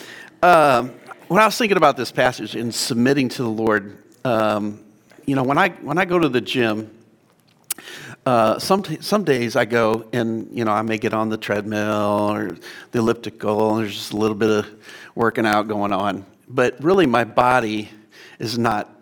Um, 0.42 0.92
when 1.28 1.40
I 1.40 1.46
was 1.46 1.56
thinking 1.56 1.76
about 1.76 1.96
this 1.96 2.10
passage 2.10 2.56
and 2.56 2.74
submitting 2.74 3.28
to 3.28 3.44
the 3.44 3.48
Lord, 3.48 4.02
um, 4.26 4.80
you 5.24 5.36
know, 5.36 5.44
when 5.44 5.58
I 5.58 5.68
when 5.68 5.98
I 5.98 6.04
go 6.04 6.18
to 6.18 6.28
the 6.28 6.40
gym, 6.40 6.90
uh, 8.24 8.58
some, 8.58 8.82
some 9.00 9.22
days 9.22 9.54
I 9.54 9.64
go 9.64 10.08
and, 10.12 10.48
you 10.50 10.64
know, 10.64 10.72
I 10.72 10.82
may 10.82 10.98
get 10.98 11.14
on 11.14 11.28
the 11.28 11.36
treadmill 11.36 12.32
or 12.32 12.56
the 12.90 12.98
elliptical, 12.98 13.76
and 13.76 13.84
there's 13.84 13.94
just 13.94 14.12
a 14.12 14.16
little 14.16 14.36
bit 14.36 14.50
of 14.50 14.66
working 15.14 15.46
out 15.46 15.68
going 15.68 15.92
on. 15.92 16.26
But 16.48 16.82
really, 16.82 17.06
my 17.06 17.22
body 17.22 17.88
is 18.40 18.58
not 18.58 18.92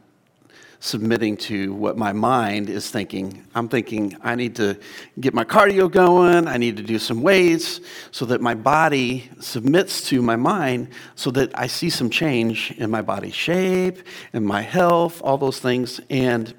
submitting 0.85 1.35
to 1.35 1.73
what 1.73 1.97
my 1.97 2.13
mind 2.13 2.69
is 2.69 2.91
thinking. 2.91 3.43
I'm 3.55 3.71
thinking, 3.71 4.19
I 4.21 4.35
need 4.35 4.57
to 4.57 4.79
get 5.19 5.33
my 5.33 5.43
cardio 5.43 5.91
going, 5.91 6.47
I 6.47 6.59
need 6.59 6.77
to 6.77 6.83
do 6.83 6.99
some 6.99 7.23
weights 7.23 7.81
so 8.11 8.27
that 8.27 8.43
my 8.43 8.55
body 8.55 9.31
submits 9.41 10.07
to 10.11 10.21
my 10.21 10.37
mind 10.37 10.89
so 11.15 11.31
that 11.31 11.59
I 11.59 11.69
see 11.69 11.89
some 11.89 12.11
change 12.11 12.71
in 12.73 12.91
my 12.91 13.01
body 13.01 13.31
shape, 13.31 14.01
in 14.35 14.45
my 14.45 14.61
health, 14.61 15.23
all 15.23 15.39
those 15.39 15.59
things. 15.59 16.03
And 16.11 16.53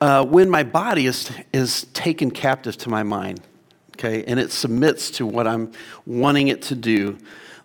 uh, 0.00 0.24
when 0.24 0.48
my 0.48 0.62
body 0.62 1.04
is, 1.04 1.30
is 1.52 1.84
taken 1.92 2.30
captive 2.30 2.78
to 2.78 2.88
my 2.88 3.02
mind, 3.02 3.42
okay, 3.98 4.24
and 4.24 4.40
it 4.40 4.50
submits 4.50 5.10
to 5.10 5.26
what 5.26 5.46
I'm 5.46 5.72
wanting 6.06 6.48
it 6.48 6.62
to 6.62 6.74
do, 6.74 7.18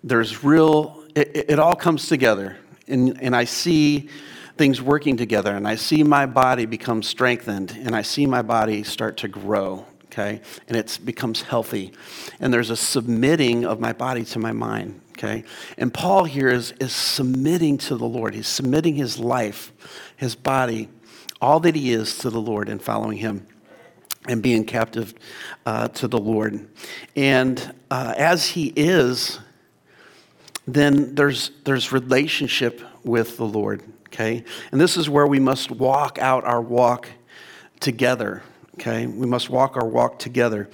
there's 0.04 0.44
real, 0.44 1.02
it, 1.16 1.46
it 1.52 1.60
all 1.60 1.76
comes 1.76 2.10
together. 2.10 2.58
And, 2.90 3.18
and 3.24 3.34
I 3.34 3.46
see 3.46 4.10
things 4.58 4.82
working 4.82 5.18
together, 5.18 5.56
and 5.56 5.68
I 5.68 5.76
see 5.76 6.04
my 6.04 6.26
body 6.26 6.66
become 6.66 7.04
strengthened, 7.04 7.72
and 7.72 7.96
I 7.96 8.02
see 8.02 8.26
my 8.26 8.42
body 8.42 8.84
start 8.84 9.18
to 9.18 9.28
grow, 9.28 9.86
okay, 10.06 10.42
and 10.68 10.78
it 10.78 11.00
becomes 11.04 11.42
healthy. 11.42 11.94
And 12.40 12.54
there's 12.54 12.70
a 12.70 12.78
submitting 12.78 13.66
of 13.66 13.80
my 13.80 13.94
body 13.94 14.24
to 14.26 14.40
my 14.40 14.52
mind, 14.52 15.02
okay? 15.12 15.44
And 15.78 15.94
Paul 15.94 16.26
here 16.26 16.50
is, 16.50 16.72
is 16.80 16.94
submitting 16.94 17.78
to 17.80 17.96
the 17.96 18.06
Lord, 18.08 18.36
he's 18.36 18.48
submitting 18.48 18.96
his 18.96 19.18
life, 19.18 19.72
his 20.16 20.36
body 20.36 20.90
all 21.44 21.60
that 21.60 21.76
he 21.76 21.92
is 21.92 22.18
to 22.20 22.30
the 22.30 22.40
Lord 22.40 22.70
and 22.70 22.82
following 22.82 23.18
him 23.18 23.46
and 24.30 24.42
being 24.42 24.64
captive 24.64 25.14
uh, 25.66 25.90
to 25.90 26.08
the 26.08 26.18
Lord. 26.18 26.70
And 27.18 27.76
uh, 27.92 28.14
as 28.16 28.48
he 28.48 28.72
is, 28.78 29.40
then 30.66 31.16
there's, 31.16 31.52
there's 31.66 31.92
relationship 31.92 32.82
with 33.04 33.36
the 33.36 33.46
Lord, 33.46 33.84
okay? 34.14 34.44
And 34.72 34.80
this 34.80 34.96
is 34.96 35.10
where 35.10 35.28
we 35.28 35.40
must 35.40 35.72
walk 35.72 36.20
out 36.20 36.46
our 36.46 36.62
walk 36.62 37.10
together, 37.80 38.44
okay? 38.76 39.08
We 39.08 39.26
must 39.26 39.50
walk 39.50 39.76
our 39.76 39.86
walk 39.86 40.20
together. 40.20 40.70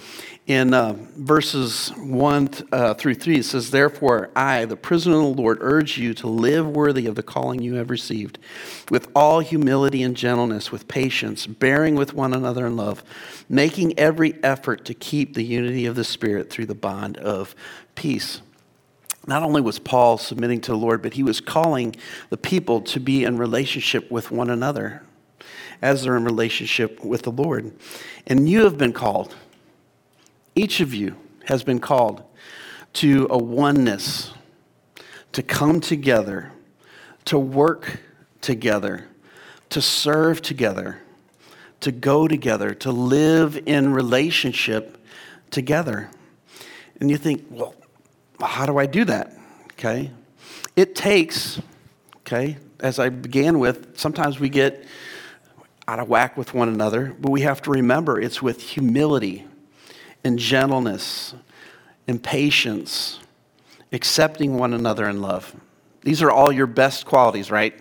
In 0.45 0.73
uh, 0.73 0.95
verses 1.15 1.89
1 1.95 2.49
uh, 2.71 2.95
through 2.95 3.15
3, 3.15 3.37
it 3.37 3.43
says, 3.43 3.69
Therefore, 3.69 4.31
I, 4.35 4.65
the 4.65 4.75
prisoner 4.75 5.15
of 5.15 5.35
the 5.35 5.41
Lord, 5.41 5.59
urge 5.61 5.97
you 5.97 6.13
to 6.15 6.27
live 6.27 6.67
worthy 6.67 7.05
of 7.05 7.15
the 7.15 7.23
calling 7.23 7.61
you 7.61 7.75
have 7.75 7.89
received, 7.89 8.39
with 8.89 9.09
all 9.15 9.39
humility 9.41 10.01
and 10.01 10.17
gentleness, 10.17 10.71
with 10.71 10.87
patience, 10.87 11.45
bearing 11.45 11.95
with 11.95 12.13
one 12.15 12.33
another 12.33 12.65
in 12.65 12.75
love, 12.75 13.03
making 13.47 13.97
every 13.97 14.43
effort 14.43 14.85
to 14.85 14.93
keep 14.93 15.35
the 15.35 15.43
unity 15.43 15.85
of 15.85 15.95
the 15.95 16.03
Spirit 16.03 16.49
through 16.49 16.65
the 16.65 16.75
bond 16.75 17.17
of 17.17 17.55
peace. 17.93 18.41
Not 19.29 19.43
only 19.43 19.61
was 19.61 19.77
Paul 19.77 20.17
submitting 20.17 20.59
to 20.61 20.71
the 20.71 20.77
Lord, 20.77 21.03
but 21.03 21.13
he 21.13 21.21
was 21.21 21.39
calling 21.39 21.95
the 22.31 22.37
people 22.37 22.81
to 22.81 22.99
be 22.99 23.23
in 23.23 23.37
relationship 23.37 24.09
with 24.09 24.31
one 24.31 24.49
another 24.49 25.03
as 25.83 26.03
they're 26.03 26.17
in 26.17 26.25
relationship 26.25 27.05
with 27.05 27.21
the 27.21 27.31
Lord. 27.31 27.71
And 28.25 28.49
you 28.49 28.63
have 28.63 28.77
been 28.77 28.91
called 28.91 29.35
each 30.55 30.79
of 30.81 30.93
you 30.95 31.15
has 31.45 31.63
been 31.63 31.79
called 31.79 32.23
to 32.93 33.27
a 33.29 33.37
oneness, 33.37 34.33
to 35.31 35.43
come 35.43 35.79
together, 35.79 36.51
to 37.25 37.37
work 37.37 38.01
together, 38.41 39.07
to 39.69 39.79
serve 39.79 40.41
together, 40.41 41.01
to 41.81 41.91
go 41.91 42.27
together, 42.27 42.73
to 42.73 42.91
live 42.91 43.61
in 43.67 43.93
relationship 43.93 44.97
together. 45.51 46.09
And 46.99 47.09
you 47.09 47.17
think, 47.17 47.45
well, 47.49 47.75
how 48.47 48.65
do 48.65 48.77
I 48.77 48.85
do 48.85 49.05
that? 49.05 49.33
Okay. 49.73 50.11
It 50.75 50.95
takes, 50.95 51.61
okay, 52.17 52.57
as 52.79 52.99
I 52.99 53.09
began 53.09 53.59
with, 53.59 53.97
sometimes 53.97 54.39
we 54.39 54.49
get 54.49 54.85
out 55.87 55.99
of 55.99 56.07
whack 56.07 56.37
with 56.37 56.53
one 56.53 56.69
another, 56.69 57.15
but 57.19 57.31
we 57.31 57.41
have 57.41 57.61
to 57.63 57.71
remember 57.71 58.21
it's 58.21 58.41
with 58.41 58.61
humility 58.61 59.45
and 60.23 60.37
gentleness 60.37 61.33
and 62.07 62.21
patience, 62.21 63.19
accepting 63.91 64.57
one 64.57 64.73
another 64.73 65.09
in 65.09 65.21
love. 65.21 65.55
These 66.03 66.21
are 66.21 66.31
all 66.31 66.51
your 66.51 66.67
best 66.67 67.05
qualities, 67.05 67.51
right? 67.51 67.73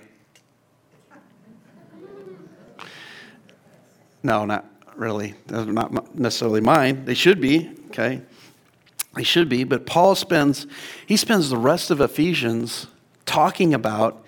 No, 4.23 4.45
not 4.45 4.65
really. 4.97 5.35
They're 5.47 5.65
not 5.67 6.15
necessarily 6.19 6.61
mine. 6.61 7.05
They 7.05 7.15
should 7.15 7.41
be, 7.41 7.71
okay? 7.89 8.23
They 9.19 9.25
should 9.25 9.49
be, 9.49 9.65
but 9.65 9.85
Paul 9.85 10.15
spends 10.15 10.69
he 11.05 11.17
spends 11.17 11.51
the 11.51 11.57
rest 11.57 11.91
of 11.91 12.01
Ephesians 12.01 12.87
talking 13.27 13.75
about 13.75 14.25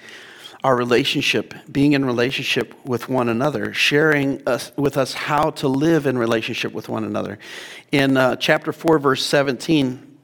our 0.64 0.74
relationship, 0.74 1.54
being 1.70 1.92
in 1.92 2.04
relationship 2.04 2.74
with 2.84 3.08
one 3.08 3.28
another, 3.28 3.72
sharing 3.72 4.44
us, 4.48 4.72
with 4.76 4.96
us 4.96 5.14
how 5.14 5.50
to 5.50 5.68
live 5.68 6.08
in 6.08 6.18
relationship 6.18 6.72
with 6.72 6.88
one 6.88 7.04
another. 7.04 7.38
In 7.92 8.16
uh, 8.16 8.34
chapter 8.34 8.72
4, 8.72 8.98
verse 8.98 9.24
17, 9.24 10.18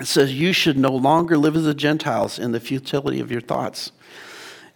it 0.00 0.06
says, 0.06 0.32
You 0.32 0.54
should 0.54 0.78
no 0.78 0.92
longer 0.92 1.36
live 1.36 1.54
as 1.54 1.64
the 1.64 1.74
Gentiles 1.74 2.38
in 2.38 2.52
the 2.52 2.60
futility 2.60 3.20
of 3.20 3.30
your 3.30 3.42
thoughts. 3.42 3.92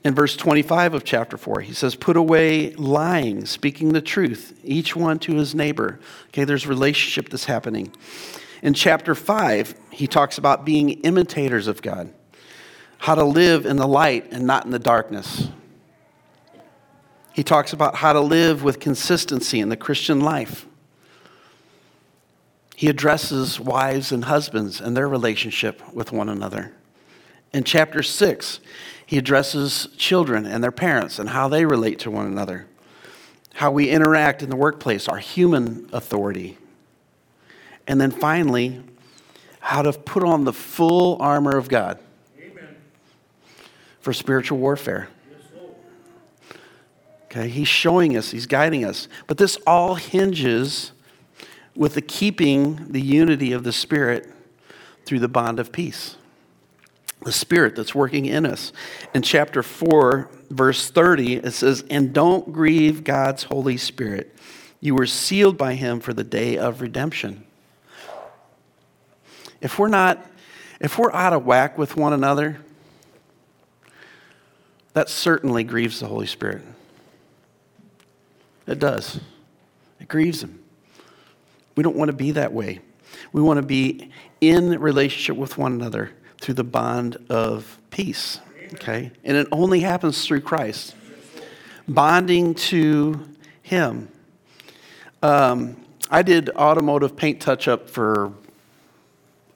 In 0.04 0.14
verse 0.14 0.36
25 0.36 0.92
of 0.92 1.04
chapter 1.04 1.38
4, 1.38 1.62
he 1.62 1.72
says, 1.72 1.94
Put 1.94 2.18
away 2.18 2.74
lying, 2.74 3.46
speaking 3.46 3.94
the 3.94 4.02
truth, 4.02 4.60
each 4.62 4.94
one 4.94 5.18
to 5.20 5.36
his 5.36 5.54
neighbor. 5.54 6.00
Okay, 6.28 6.44
there's 6.44 6.66
relationship 6.66 7.30
that's 7.30 7.46
happening. 7.46 7.92
In 8.62 8.75
chapter 8.75 9.14
5, 9.14 9.75
he 9.90 10.07
talks 10.07 10.38
about 10.38 10.64
being 10.64 10.90
imitators 11.00 11.66
of 11.66 11.83
God 11.83 12.12
how 12.99 13.16
to 13.16 13.25
live 13.25 13.66
in 13.66 13.78
the 13.78 13.88
light 13.88 14.28
and 14.31 14.47
not 14.47 14.64
in 14.64 14.71
the 14.71 14.78
darkness. 14.78 15.49
He 17.33 17.42
talks 17.42 17.73
about 17.73 17.97
how 17.97 18.12
to 18.12 18.21
live 18.21 18.62
with 18.62 18.78
consistency 18.78 19.59
in 19.59 19.71
the 19.71 19.76
Christian 19.76 20.21
life. 20.21 20.66
He 22.76 22.88
addresses 22.88 23.59
wives 23.59 24.12
and 24.12 24.26
husbands 24.26 24.81
and 24.81 24.97
their 24.97 25.09
relationship 25.09 25.83
with 25.92 26.12
one 26.12 26.28
another. 26.28 26.75
In 27.52 27.64
chapter 27.64 28.04
6, 28.04 28.61
he 29.04 29.19
addresses 29.19 29.88
children 29.97 30.47
and 30.47 30.62
their 30.62 30.71
parents 30.71 31.19
and 31.19 31.31
how 31.31 31.49
they 31.49 31.66
relate 31.66 31.99
to 32.00 32.11
one 32.11 32.26
another, 32.26 32.69
how 33.54 33.73
we 33.73 33.90
interact 33.90 34.45
in 34.45 34.49
the 34.49 34.54
workplace, 34.54 35.09
our 35.09 35.19
human 35.19 35.88
authority. 35.92 36.57
And 37.86 38.00
then 38.00 38.10
finally, 38.10 38.82
how 39.60 39.82
to 39.82 39.92
put 39.92 40.24
on 40.24 40.44
the 40.44 40.52
full 40.52 41.16
armor 41.20 41.56
of 41.56 41.68
God 41.68 41.98
for 44.00 44.12
spiritual 44.12 44.58
warfare. 44.58 45.08
Okay, 47.26 47.48
he's 47.48 47.68
showing 47.68 48.16
us, 48.16 48.30
he's 48.30 48.46
guiding 48.46 48.84
us. 48.84 49.08
But 49.26 49.38
this 49.38 49.56
all 49.66 49.94
hinges 49.94 50.92
with 51.74 51.94
the 51.94 52.02
keeping 52.02 52.92
the 52.92 53.00
unity 53.00 53.52
of 53.52 53.64
the 53.64 53.72
Spirit 53.72 54.28
through 55.06 55.20
the 55.20 55.28
bond 55.28 55.58
of 55.58 55.72
peace. 55.72 56.16
The 57.22 57.32
Spirit 57.32 57.76
that's 57.76 57.94
working 57.94 58.26
in 58.26 58.44
us. 58.44 58.72
In 59.14 59.22
chapter 59.22 59.62
4, 59.62 60.28
verse 60.50 60.90
30, 60.90 61.36
it 61.36 61.52
says, 61.52 61.84
And 61.88 62.12
don't 62.12 62.52
grieve 62.52 63.04
God's 63.04 63.44
Holy 63.44 63.76
Spirit. 63.76 64.36
You 64.80 64.94
were 64.96 65.06
sealed 65.06 65.56
by 65.56 65.74
him 65.74 66.00
for 66.00 66.12
the 66.12 66.24
day 66.24 66.58
of 66.58 66.80
redemption. 66.80 67.44
If 69.62 69.78
we're 69.78 69.88
not 69.88 70.26
If 70.81 70.99
we're 70.99 71.12
out 71.12 71.33
of 71.33 71.47
whack 71.47 71.78
with 71.78 71.97
one 71.97 72.12
another, 72.12 72.59
that 74.95 75.09
certainly 75.09 75.62
grieves 75.62 76.00
the 76.00 76.07
Holy 76.07 76.26
Spirit. 76.26 76.62
It 78.66 78.81
does. 78.81 79.21
It 80.00 80.09
grieves 80.09 80.42
Him. 80.42 80.59
We 81.76 81.85
don't 81.85 81.97
want 81.97 82.11
to 82.11 82.16
be 82.16 82.33
that 82.33 82.52
way. 82.52 82.81
We 83.33 83.40
want 83.40 83.59
to 83.59 83.62
be 83.62 84.11
in 84.40 84.78
relationship 84.81 85.37
with 85.37 85.57
one 85.57 85.73
another 85.73 86.11
through 86.40 86.54
the 86.54 86.64
bond 86.64 87.16
of 87.31 87.78
peace. 87.90 88.40
Okay? 88.75 89.12
And 89.23 89.37
it 89.37 89.47
only 89.52 89.81
happens 89.81 90.26
through 90.26 90.40
Christ. 90.40 90.97
Bonding 91.87 92.54
to 92.54 93.28
Him. 93.62 94.09
Um, 95.23 95.76
I 96.11 96.23
did 96.23 96.50
automotive 96.50 97.16
paint 97.16 97.40
touch 97.40 97.69
up 97.69 97.88
for 97.88 98.33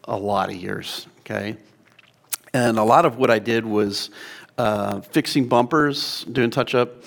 a 0.07 0.17
lot 0.17 0.49
of 0.49 0.57
years. 0.57 1.07
Okay? 1.21 1.57
And 2.53 2.79
a 2.79 2.85
lot 2.85 3.05
of 3.05 3.19
what 3.19 3.31
I 3.31 3.39
did 3.39 3.67
was 3.67 4.11
uh, 4.59 5.01
fixing 5.01 5.47
bumpers, 5.49 6.25
doing 6.25 6.51
touch 6.51 6.75
up. 6.75 7.03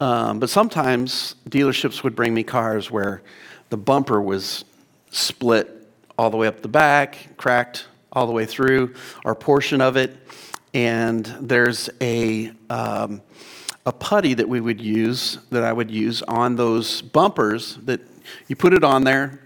Um, 0.00 0.38
but 0.38 0.50
sometimes 0.50 1.36
dealerships 1.48 2.02
would 2.02 2.16
bring 2.16 2.34
me 2.34 2.42
cars 2.42 2.90
where 2.90 3.22
the 3.70 3.76
bumper 3.76 4.20
was 4.20 4.64
split 5.10 5.70
all 6.18 6.30
the 6.30 6.36
way 6.36 6.46
up 6.46 6.62
the 6.62 6.68
back, 6.68 7.36
cracked 7.36 7.86
all 8.12 8.26
the 8.26 8.32
way 8.32 8.46
through, 8.46 8.94
or 9.24 9.34
portion 9.34 9.80
of 9.80 9.96
it. 9.96 10.16
And 10.72 11.24
there's 11.40 11.90
a, 12.00 12.52
um, 12.70 13.22
a 13.86 13.92
putty 13.92 14.34
that 14.34 14.48
we 14.48 14.60
would 14.60 14.80
use, 14.80 15.38
that 15.50 15.64
I 15.64 15.72
would 15.72 15.90
use 15.90 16.22
on 16.22 16.56
those 16.56 17.02
bumpers 17.02 17.76
that 17.84 18.00
you 18.48 18.56
put 18.56 18.72
it 18.72 18.82
on 18.82 19.04
there, 19.04 19.40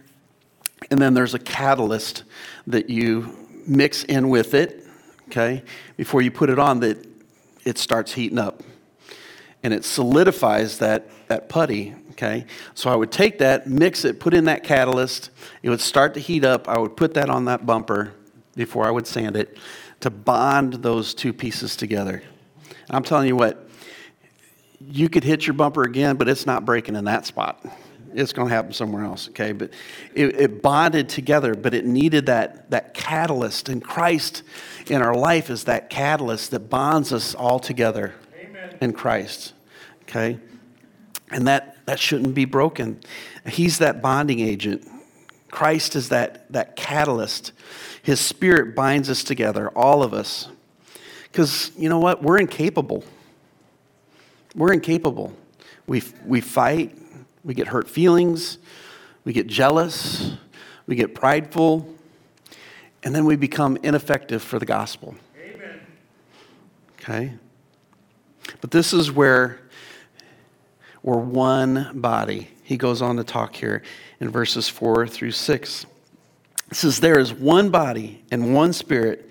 and 0.91 1.01
then 1.01 1.15
there's 1.15 1.35
a 1.35 1.39
catalyst 1.39 2.25
that 2.67 2.89
you 2.91 3.37
mix 3.67 4.05
in 4.05 4.29
with 4.29 4.55
it, 4.55 4.85
okay, 5.29 5.63
before 5.97 6.23
you 6.23 6.31
put 6.31 6.51
it 6.51 6.59
on 6.59 6.81
that 6.81 7.07
it 7.65 7.79
starts 7.79 8.15
heating 8.15 8.39
up. 8.39 8.63
And 9.63 9.75
it 9.75 9.85
solidifies 9.85 10.79
that, 10.79 11.09
that 11.29 11.49
putty, 11.49 11.95
okay? 12.13 12.47
So 12.75 12.91
I 12.91 12.97
would 12.97 13.13
take 13.13 13.39
that, 13.39 13.67
mix 13.67 14.05
it, 14.05 14.21
put 14.21 14.33
in 14.33 14.45
that 14.45 14.63
catalyst. 14.63 15.31
It 15.63 15.69
would 15.69 15.81
start 15.81 16.15
to 16.15 16.21
heat 16.21 16.45
up. 16.45 16.69
I 16.69 16.79
would 16.79 16.97
put 16.97 17.15
that 17.15 17.29
on 17.29 17.45
that 17.47 17.67
bumper 17.67 18.13
before 18.55 18.87
I 18.87 18.91
would 18.91 19.07
sand 19.07 19.37
it 19.37 19.59
to 20.01 20.11
bond 20.11 20.75
those 20.75 21.13
two 21.13 21.33
pieces 21.33 21.77
together. 21.77 22.23
And 22.65 22.97
I'm 22.97 23.03
telling 23.03 23.27
you 23.27 23.37
what, 23.37 23.69
you 24.81 25.09
could 25.09 25.25
hit 25.25 25.47
your 25.47 25.55
bumper 25.55 25.83
again, 25.83 26.17
but 26.17 26.29
it's 26.29 26.47
not 26.47 26.65
breaking 26.65 26.97
in 26.97 27.05
that 27.05 27.27
spot. 27.27 27.65
It's 28.15 28.33
going 28.33 28.49
to 28.49 28.55
happen 28.55 28.73
somewhere 28.73 29.05
else, 29.05 29.29
okay? 29.29 29.53
But 29.53 29.71
it, 30.15 30.41
it, 30.41 30.63
bonded 30.63 31.09
together, 31.09 31.55
but 31.55 31.75
it 31.75 31.85
needed 31.85 32.27
that, 32.27 32.71
that 32.71 32.95
catalyst. 32.95 33.69
And 33.69 33.83
Christ 33.83 34.43
in 34.89 35.03
our 35.03 35.15
life 35.15 35.51
is 35.51 35.65
that 35.65 35.91
catalyst 35.91 36.51
that 36.53 36.71
bonds 36.71 37.13
us 37.13 37.35
all 37.35 37.59
together 37.59 38.15
Amen. 38.41 38.77
in 38.81 38.93
Christ, 38.93 39.53
okay? 40.03 40.39
And 41.31 41.47
that, 41.47 41.77
that 41.87 41.99
shouldn't 41.99 42.35
be 42.35 42.45
broken. 42.45 43.01
He's 43.47 43.79
that 43.79 44.01
bonding 44.01 44.41
agent. 44.41 44.87
Christ 45.51 45.97
is 45.97 46.11
that, 46.11 46.51
that 46.53 46.77
catalyst. 46.77 47.53
His 48.03 48.21
spirit 48.21 48.75
binds 48.75 49.11
us 49.11 49.25
together, 49.25 49.69
all 49.71 50.03
of 50.03 50.15
us. 50.15 50.49
Because 51.31 51.71
you 51.77 51.89
know 51.89 51.99
what? 51.99 52.23
We're 52.23 52.39
incapable. 52.39 53.05
We're 54.55 54.73
incapable. 54.73 55.33
We, 55.87 56.03
we 56.27 56.41
fight, 56.41 56.97
we 57.49 57.55
get 57.55 57.69
hurt 57.69 57.89
feelings, 57.89 58.59
we 59.25 59.33
get 59.33 59.47
jealous, 59.47 60.33
we 60.87 60.95
get 60.95 61.15
prideful, 61.15 61.89
and 63.03 63.15
then 63.15 63.25
we 63.25 63.37
become 63.37 63.79
ineffective 63.83 64.43
for 64.43 64.59
the 64.59 64.67
gospel. 64.67 65.15
Amen. 65.43 65.81
Okay? 67.01 67.33
But 68.61 68.71
this 68.71 68.93
is 68.93 69.11
where 69.11 69.61
we're 71.03 71.17
one 71.17 71.91
body. 71.95 72.51
He 72.65 72.77
goes 72.77 73.01
on 73.01 73.17
to 73.17 73.25
talk 73.25 73.57
here 73.57 73.83
in 74.21 74.29
verses 74.29 74.69
4 74.69 75.09
through 75.09 75.31
6. 75.31 75.87
It 76.71 76.77
says, 76.77 77.01
There 77.01 77.19
is 77.19 77.33
one 77.33 77.71
body 77.71 78.23
and 78.31 78.55
one 78.55 78.75
spirit, 78.75 79.27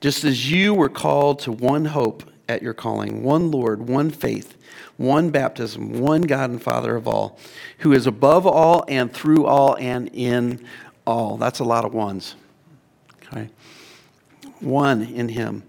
just 0.00 0.24
as 0.24 0.50
you 0.50 0.72
were 0.72 0.88
called 0.88 1.40
to 1.40 1.52
one 1.52 1.84
hope 1.84 2.22
at 2.48 2.62
your 2.62 2.72
calling, 2.72 3.22
one 3.22 3.50
Lord, 3.50 3.90
one 3.90 4.08
faith 4.08 4.57
one 4.98 5.30
baptism, 5.30 6.00
one 6.00 6.22
God 6.22 6.50
and 6.50 6.62
Father 6.62 6.94
of 6.96 7.08
all, 7.08 7.38
who 7.78 7.92
is 7.92 8.06
above 8.06 8.46
all 8.46 8.84
and 8.88 9.12
through 9.12 9.46
all 9.46 9.76
and 9.76 10.10
in 10.12 10.62
all. 11.06 11.38
That's 11.38 11.60
a 11.60 11.64
lot 11.64 11.86
of 11.86 11.94
ones. 11.94 12.34
Okay? 13.22 13.48
One 14.60 15.02
in 15.02 15.30
Him. 15.30 15.62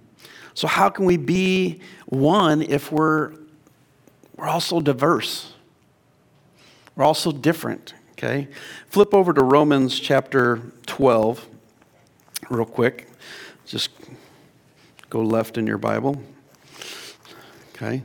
So, 0.56 0.68
how 0.68 0.90
can 0.90 1.06
we 1.06 1.16
be 1.16 1.80
one 2.08 2.64
if 2.64 2.92
we're, 2.92 3.34
we're 4.36 4.48
also 4.48 4.82
diverse? 4.82 5.54
We're 6.96 7.06
also 7.06 7.32
different. 7.32 7.94
Okay? 8.14 8.48
Flip 8.88 9.14
over 9.14 9.32
to 9.32 9.44
Romans 9.44 10.00
chapter 10.00 10.60
12 10.88 11.48
real 12.50 12.66
quick. 12.66 13.08
Just 13.68 13.92
go 15.10 15.22
left 15.22 15.58
in 15.58 15.68
your 15.68 15.78
Bible. 15.78 16.22
Okay? 17.76 18.04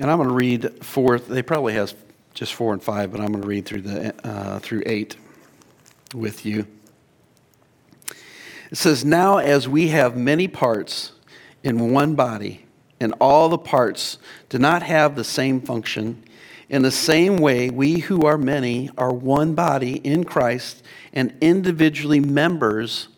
And 0.00 0.10
I'm 0.10 0.16
going 0.16 0.30
to 0.30 0.34
read 0.34 0.82
four. 0.82 1.18
They 1.18 1.42
probably 1.42 1.74
has 1.74 1.94
just 2.32 2.54
four 2.54 2.72
and 2.72 2.82
five, 2.82 3.12
but 3.12 3.20
I'm 3.20 3.32
going 3.32 3.42
to 3.42 3.46
read 3.46 3.66
through 3.66 3.82
the 3.82 4.26
uh, 4.26 4.58
through 4.58 4.82
eight 4.86 5.16
with 6.14 6.46
you. 6.46 6.66
It 8.70 8.78
says, 8.78 9.04
"Now 9.04 9.36
as 9.36 9.68
we 9.68 9.88
have 9.88 10.16
many 10.16 10.48
parts 10.48 11.12
in 11.62 11.92
one 11.92 12.14
body, 12.14 12.64
and 12.98 13.12
all 13.20 13.50
the 13.50 13.58
parts 13.58 14.16
do 14.48 14.58
not 14.58 14.82
have 14.82 15.16
the 15.16 15.24
same 15.24 15.60
function, 15.60 16.24
in 16.70 16.80
the 16.80 16.90
same 16.90 17.36
way 17.36 17.68
we 17.68 17.98
who 17.98 18.22
are 18.22 18.38
many 18.38 18.88
are 18.96 19.12
one 19.12 19.54
body 19.54 19.96
in 19.96 20.24
Christ 20.24 20.82
and 21.12 21.36
individually 21.42 22.20
members 22.20 23.08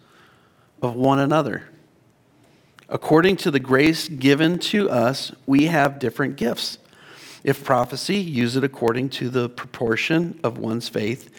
of 0.82 0.96
one 0.96 1.20
another." 1.20 1.62
According 2.92 3.38
to 3.38 3.50
the 3.50 3.58
grace 3.58 4.06
given 4.06 4.58
to 4.58 4.90
us, 4.90 5.32
we 5.46 5.64
have 5.64 5.98
different 5.98 6.36
gifts. 6.36 6.76
If 7.42 7.64
prophecy, 7.64 8.16
use 8.18 8.54
it 8.54 8.64
according 8.64 9.08
to 9.10 9.30
the 9.30 9.48
proportion 9.48 10.38
of 10.44 10.58
one's 10.58 10.90
faith. 10.90 11.30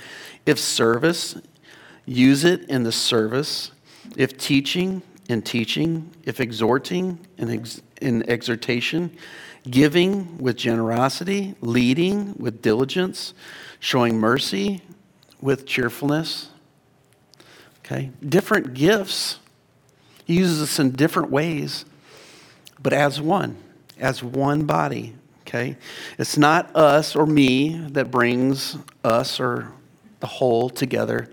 If 0.48 0.58
service, 0.58 1.36
use 2.08 2.44
it 2.44 2.68
in 2.70 2.82
the 2.82 2.92
service. 2.92 3.72
If 4.18 4.36
teaching, 4.36 5.04
in 5.30 5.44
teaching. 5.44 6.10
If 6.24 6.40
exhorting, 6.40 7.20
in, 7.38 7.52
ex- 7.52 7.84
in 8.02 8.28
exhortation. 8.28 9.16
Giving 9.70 10.40
with 10.40 10.58
generosity. 10.58 11.54
Leading 11.62 12.34
with 12.40 12.64
diligence. 12.64 13.36
Showing 13.80 14.18
mercy 14.18 14.82
with 15.40 15.68
cheerfulness. 15.68 16.50
Okay? 17.86 18.10
Different 18.28 18.74
gifts 18.74 19.38
he 20.26 20.36
uses 20.36 20.62
us 20.62 20.80
in 20.80 20.92
different 20.92 21.32
ways, 21.32 21.86
but 22.82 22.94
as 22.94 23.20
one, 23.20 23.58
as 24.00 24.24
one 24.24 24.66
body. 24.66 25.16
Okay? 25.48 25.78
It's 26.18 26.38
not 26.38 26.76
us 26.76 27.16
or 27.16 27.26
me 27.26 27.78
that 27.90 28.10
brings 28.10 28.78
us 29.04 29.40
or 29.40 29.72
the 30.20 30.28
whole 30.28 30.70
together. 30.70 31.30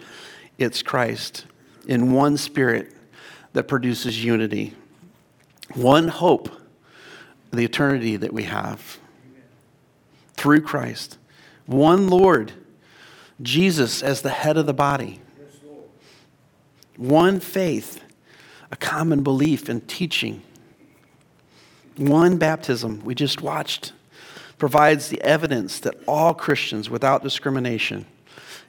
It's 0.58 0.82
Christ 0.82 1.46
in 1.86 2.12
one 2.12 2.36
spirit 2.36 2.92
that 3.52 3.64
produces 3.64 4.24
unity. 4.24 4.74
One 5.74 6.08
hope, 6.08 6.50
the 7.52 7.64
eternity 7.64 8.16
that 8.16 8.32
we 8.32 8.44
have 8.44 8.98
through 10.34 10.62
Christ. 10.62 11.18
One 11.66 12.08
Lord, 12.08 12.52
Jesus 13.40 14.02
as 14.02 14.22
the 14.22 14.30
head 14.30 14.56
of 14.56 14.66
the 14.66 14.74
body. 14.74 15.20
One 16.96 17.40
faith 17.40 18.02
a 18.70 18.76
common 18.76 19.22
belief 19.22 19.68
and 19.68 19.86
teaching. 19.88 20.42
One 21.96 22.38
baptism 22.38 23.04
we 23.04 23.14
just 23.14 23.42
watched 23.42 23.92
provides 24.58 25.08
the 25.08 25.20
evidence 25.22 25.80
that 25.80 25.94
all 26.06 26.34
Christians, 26.34 26.88
without 26.88 27.22
discrimination, 27.22 28.06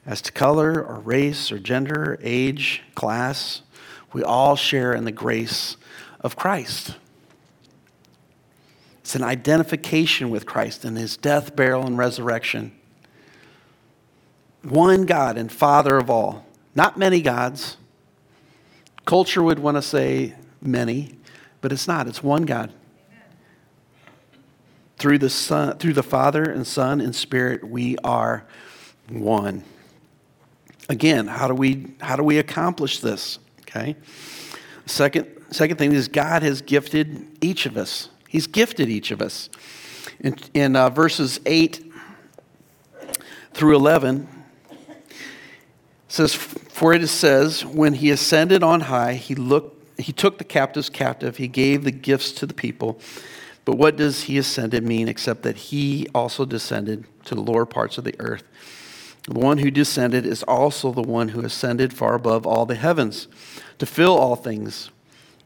as 0.04 0.20
to 0.22 0.32
color 0.32 0.82
or 0.82 0.98
race 1.00 1.52
or 1.52 1.58
gender, 1.58 2.18
age, 2.22 2.82
class, 2.94 3.62
we 4.12 4.22
all 4.22 4.56
share 4.56 4.92
in 4.92 5.04
the 5.04 5.12
grace 5.12 5.76
of 6.20 6.36
Christ. 6.36 6.96
It's 9.00 9.14
an 9.14 9.22
identification 9.22 10.30
with 10.30 10.46
Christ 10.46 10.84
in 10.84 10.96
his 10.96 11.16
death, 11.16 11.54
burial, 11.56 11.86
and 11.86 11.98
resurrection. 11.98 12.72
One 14.62 15.06
God 15.06 15.36
and 15.36 15.50
Father 15.50 15.96
of 15.96 16.08
all, 16.08 16.46
not 16.74 16.96
many 16.96 17.20
gods, 17.20 17.76
Culture 19.04 19.42
would 19.42 19.58
want 19.58 19.76
to 19.76 19.82
say 19.82 20.34
many, 20.60 21.16
but 21.60 21.72
it's 21.72 21.88
not. 21.88 22.06
It's 22.06 22.22
one 22.22 22.44
God. 22.44 22.72
Through 24.98 25.18
the 25.18 25.30
Son, 25.30 25.78
through 25.78 25.94
the 25.94 26.02
Father 26.02 26.44
and 26.44 26.66
Son 26.66 27.00
and 27.00 27.14
Spirit, 27.14 27.64
we 27.64 27.96
are 28.04 28.44
one. 29.08 29.64
Again, 30.88 31.26
how 31.26 31.48
do 31.48 31.54
we 31.54 31.94
how 32.00 32.16
do 32.16 32.22
we 32.22 32.38
accomplish 32.38 33.00
this? 33.00 33.38
Okay? 33.62 33.96
Second, 34.86 35.26
second 35.50 35.78
thing 35.78 35.92
is 35.92 36.08
God 36.08 36.42
has 36.42 36.62
gifted 36.62 37.26
each 37.40 37.66
of 37.66 37.76
us. 37.76 38.10
He's 38.28 38.46
gifted 38.46 38.88
each 38.88 39.10
of 39.10 39.20
us. 39.20 39.48
In, 40.20 40.36
in 40.54 40.76
uh, 40.76 40.90
verses 40.90 41.40
8 41.46 41.92
through 43.52 43.76
11, 43.76 44.28
says, 46.12 46.34
For 46.34 46.92
it 46.92 47.08
says, 47.08 47.64
when 47.64 47.94
he 47.94 48.10
ascended 48.10 48.62
on 48.62 48.82
high, 48.82 49.14
he 49.14 49.34
looked, 49.34 49.98
he 49.98 50.12
took 50.12 50.36
the 50.36 50.44
captives 50.44 50.90
captive, 50.90 51.38
he 51.38 51.48
gave 51.48 51.84
the 51.84 51.90
gifts 51.90 52.32
to 52.32 52.46
the 52.46 52.52
people. 52.52 53.00
But 53.64 53.76
what 53.76 53.96
does 53.96 54.24
he 54.24 54.36
ascended 54.36 54.84
mean 54.84 55.08
except 55.08 55.42
that 55.44 55.56
he 55.56 56.06
also 56.14 56.44
descended 56.44 57.06
to 57.24 57.34
the 57.34 57.40
lower 57.40 57.64
parts 57.64 57.96
of 57.96 58.04
the 58.04 58.14
earth? 58.18 58.44
The 59.26 59.38
one 59.38 59.58
who 59.58 59.70
descended 59.70 60.26
is 60.26 60.42
also 60.42 60.92
the 60.92 61.00
one 61.00 61.28
who 61.28 61.40
ascended 61.40 61.94
far 61.94 62.14
above 62.14 62.44
all 62.44 62.66
the 62.66 62.74
heavens 62.74 63.26
to 63.78 63.86
fill 63.86 64.18
all 64.18 64.36
things. 64.36 64.90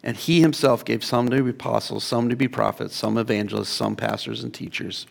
And 0.02 0.16
he 0.16 0.40
himself 0.40 0.84
gave 0.84 1.04
some 1.04 1.28
to 1.28 1.42
be 1.44 1.50
apostles, 1.50 2.02
some 2.02 2.28
to 2.28 2.36
be 2.36 2.48
prophets, 2.48 2.96
some 2.96 3.18
evangelists, 3.18 3.68
some 3.68 3.94
pastors 3.94 4.42
and 4.42 4.52
teachers. 4.52 5.06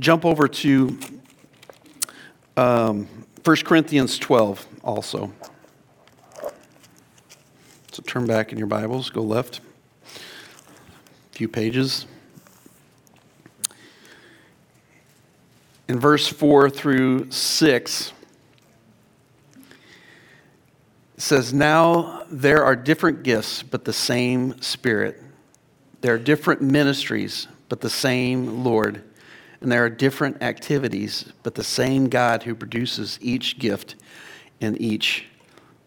Jump 0.00 0.24
over 0.24 0.48
to 0.48 0.98
um, 2.56 3.06
1 3.48 3.56
Corinthians 3.64 4.18
12 4.18 4.66
also. 4.84 5.32
So 7.92 8.02
turn 8.02 8.26
back 8.26 8.52
in 8.52 8.58
your 8.58 8.66
Bibles, 8.66 9.08
go 9.08 9.22
left 9.22 9.62
a 10.04 11.34
few 11.34 11.48
pages. 11.48 12.04
In 15.88 15.98
verse 15.98 16.28
4 16.28 16.68
through 16.68 17.30
6, 17.30 18.12
it 19.56 19.62
says, 21.16 21.54
Now 21.54 22.26
there 22.30 22.62
are 22.62 22.76
different 22.76 23.22
gifts, 23.22 23.62
but 23.62 23.86
the 23.86 23.94
same 23.94 24.60
Spirit. 24.60 25.22
There 26.02 26.12
are 26.12 26.18
different 26.18 26.60
ministries, 26.60 27.48
but 27.70 27.80
the 27.80 27.88
same 27.88 28.62
Lord. 28.62 29.04
And 29.60 29.72
there 29.72 29.84
are 29.84 29.90
different 29.90 30.42
activities, 30.42 31.32
but 31.42 31.54
the 31.54 31.64
same 31.64 32.08
God 32.08 32.44
who 32.44 32.54
produces 32.54 33.18
each 33.20 33.58
gift 33.58 33.96
in 34.60 34.76
each 34.76 35.26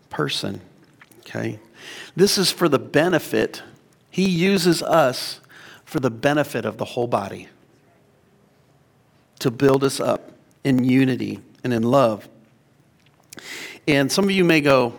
person. 0.09 0.61
Okay? 1.19 1.59
This 2.15 2.37
is 2.37 2.51
for 2.51 2.67
the 2.67 2.79
benefit, 2.79 3.63
He 4.09 4.29
uses 4.29 4.83
us 4.83 5.39
for 5.85 5.99
the 5.99 6.11
benefit 6.11 6.65
of 6.65 6.77
the 6.77 6.85
whole 6.85 7.07
body 7.07 7.47
to 9.39 9.49
build 9.49 9.83
us 9.83 9.99
up 9.99 10.31
in 10.63 10.83
unity 10.83 11.39
and 11.63 11.73
in 11.73 11.83
love. 11.83 12.29
And 13.87 14.11
some 14.11 14.25
of 14.25 14.31
you 14.31 14.43
may 14.43 14.61
go, 14.61 14.93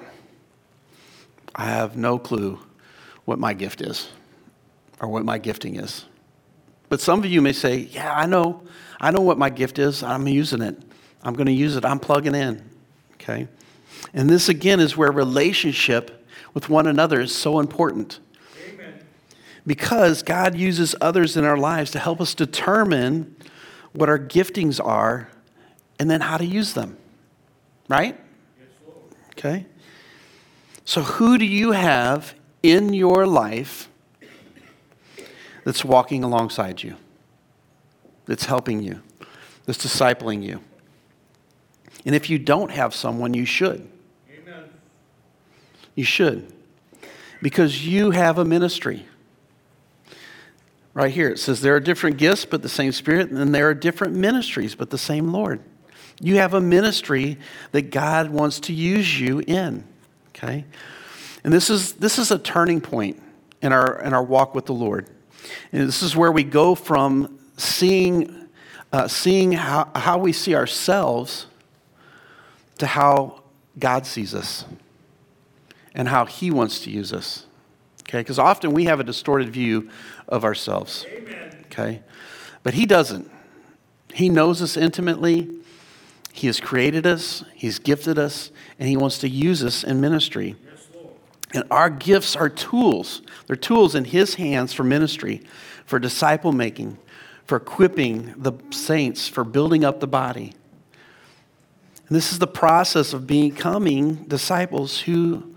I 1.54 1.66
have 1.66 1.96
no 1.96 2.18
clue 2.18 2.58
what 3.24 3.38
my 3.38 3.54
gift 3.54 3.80
is 3.80 4.08
or 5.00 5.08
what 5.08 5.24
my 5.24 5.38
gifting 5.38 5.76
is. 5.76 6.06
But 6.92 7.00
some 7.00 7.20
of 7.20 7.24
you 7.24 7.40
may 7.40 7.54
say, 7.54 7.78
Yeah, 7.78 8.12
I 8.14 8.26
know. 8.26 8.64
I 9.00 9.12
know 9.12 9.22
what 9.22 9.38
my 9.38 9.48
gift 9.48 9.78
is. 9.78 10.02
I'm 10.02 10.28
using 10.28 10.60
it. 10.60 10.76
I'm 11.22 11.32
going 11.32 11.46
to 11.46 11.52
use 11.52 11.74
it. 11.74 11.86
I'm 11.86 11.98
plugging 11.98 12.34
in. 12.34 12.62
Okay? 13.14 13.48
And 14.12 14.28
this, 14.28 14.50
again, 14.50 14.78
is 14.78 14.94
where 14.94 15.10
relationship 15.10 16.28
with 16.52 16.68
one 16.68 16.86
another 16.86 17.22
is 17.22 17.34
so 17.34 17.60
important. 17.60 18.20
Amen. 18.68 18.92
Because 19.66 20.22
God 20.22 20.54
uses 20.54 20.94
others 21.00 21.34
in 21.34 21.44
our 21.46 21.56
lives 21.56 21.90
to 21.92 21.98
help 21.98 22.20
us 22.20 22.34
determine 22.34 23.36
what 23.94 24.10
our 24.10 24.18
giftings 24.18 24.78
are 24.78 25.30
and 25.98 26.10
then 26.10 26.20
how 26.20 26.36
to 26.36 26.44
use 26.44 26.74
them. 26.74 26.98
Right? 27.88 28.20
Yes, 28.60 28.68
okay? 29.30 29.66
So, 30.84 31.00
who 31.00 31.38
do 31.38 31.46
you 31.46 31.72
have 31.72 32.34
in 32.62 32.92
your 32.92 33.26
life 33.26 33.88
that's 35.64 35.84
walking 35.84 36.24
alongside 36.24 36.82
you, 36.82 36.96
that's 38.26 38.46
helping 38.46 38.82
you, 38.82 39.02
that's 39.64 39.84
discipling 39.84 40.42
you. 40.42 40.60
And 42.04 42.14
if 42.14 42.28
you 42.28 42.38
don't 42.38 42.70
have 42.70 42.94
someone, 42.94 43.32
you 43.34 43.44
should. 43.44 43.88
Amen. 44.30 44.64
You 45.94 46.04
should. 46.04 46.52
Because 47.40 47.86
you 47.86 48.10
have 48.10 48.38
a 48.38 48.44
ministry. 48.44 49.06
Right 50.94 51.12
here, 51.12 51.28
it 51.28 51.38
says 51.38 51.60
there 51.60 51.74
are 51.74 51.80
different 51.80 52.18
gifts, 52.18 52.44
but 52.44 52.62
the 52.62 52.68
same 52.68 52.92
Spirit, 52.92 53.30
and 53.30 53.54
there 53.54 53.68
are 53.68 53.74
different 53.74 54.14
ministries, 54.14 54.74
but 54.74 54.90
the 54.90 54.98
same 54.98 55.32
Lord. 55.32 55.60
You 56.20 56.36
have 56.36 56.54
a 56.54 56.60
ministry 56.60 57.38
that 57.72 57.90
God 57.90 58.30
wants 58.30 58.60
to 58.60 58.72
use 58.72 59.18
you 59.18 59.40
in. 59.40 59.84
Okay? 60.30 60.64
And 61.44 61.52
this 61.52 61.70
is, 61.70 61.94
this 61.94 62.18
is 62.18 62.30
a 62.30 62.38
turning 62.38 62.80
point 62.80 63.22
in 63.62 63.72
our, 63.72 64.00
in 64.02 64.12
our 64.12 64.22
walk 64.22 64.54
with 64.54 64.66
the 64.66 64.74
Lord. 64.74 65.08
And 65.72 65.88
this 65.88 66.02
is 66.02 66.16
where 66.16 66.32
we 66.32 66.44
go 66.44 66.74
from 66.74 67.38
seeing, 67.56 68.48
uh, 68.92 69.08
seeing 69.08 69.52
how, 69.52 69.90
how 69.94 70.18
we 70.18 70.32
see 70.32 70.54
ourselves 70.54 71.46
to 72.78 72.86
how 72.86 73.42
God 73.78 74.06
sees 74.06 74.34
us 74.34 74.64
and 75.94 76.08
how 76.08 76.24
He 76.26 76.50
wants 76.50 76.80
to 76.80 76.90
use 76.90 77.12
us. 77.12 77.46
Okay? 78.02 78.20
Because 78.20 78.38
often 78.38 78.72
we 78.72 78.84
have 78.84 79.00
a 79.00 79.04
distorted 79.04 79.50
view 79.50 79.90
of 80.28 80.44
ourselves. 80.44 81.06
Amen. 81.08 81.64
Okay? 81.66 82.02
But 82.62 82.74
He 82.74 82.86
doesn't. 82.86 83.30
He 84.12 84.28
knows 84.28 84.60
us 84.60 84.76
intimately. 84.76 85.50
He 86.32 86.46
has 86.46 86.60
created 86.60 87.06
us, 87.06 87.44
He's 87.54 87.78
gifted 87.78 88.18
us, 88.18 88.50
and 88.78 88.88
He 88.88 88.96
wants 88.96 89.18
to 89.18 89.28
use 89.28 89.62
us 89.62 89.84
in 89.84 90.00
ministry. 90.00 90.56
And 91.54 91.64
our 91.70 91.90
gifts 91.90 92.34
are 92.34 92.48
tools. 92.48 93.22
They're 93.46 93.56
tools 93.56 93.94
in 93.94 94.04
His 94.04 94.34
hands 94.36 94.72
for 94.72 94.84
ministry, 94.84 95.42
for 95.84 95.98
disciple 95.98 96.52
making, 96.52 96.98
for 97.44 97.56
equipping 97.56 98.34
the 98.36 98.52
saints, 98.70 99.28
for 99.28 99.44
building 99.44 99.84
up 99.84 100.00
the 100.00 100.06
body. 100.06 100.54
And 102.08 102.16
this 102.16 102.32
is 102.32 102.38
the 102.38 102.46
process 102.46 103.12
of 103.12 103.26
becoming 103.26 104.24
disciples 104.24 105.00
who 105.00 105.54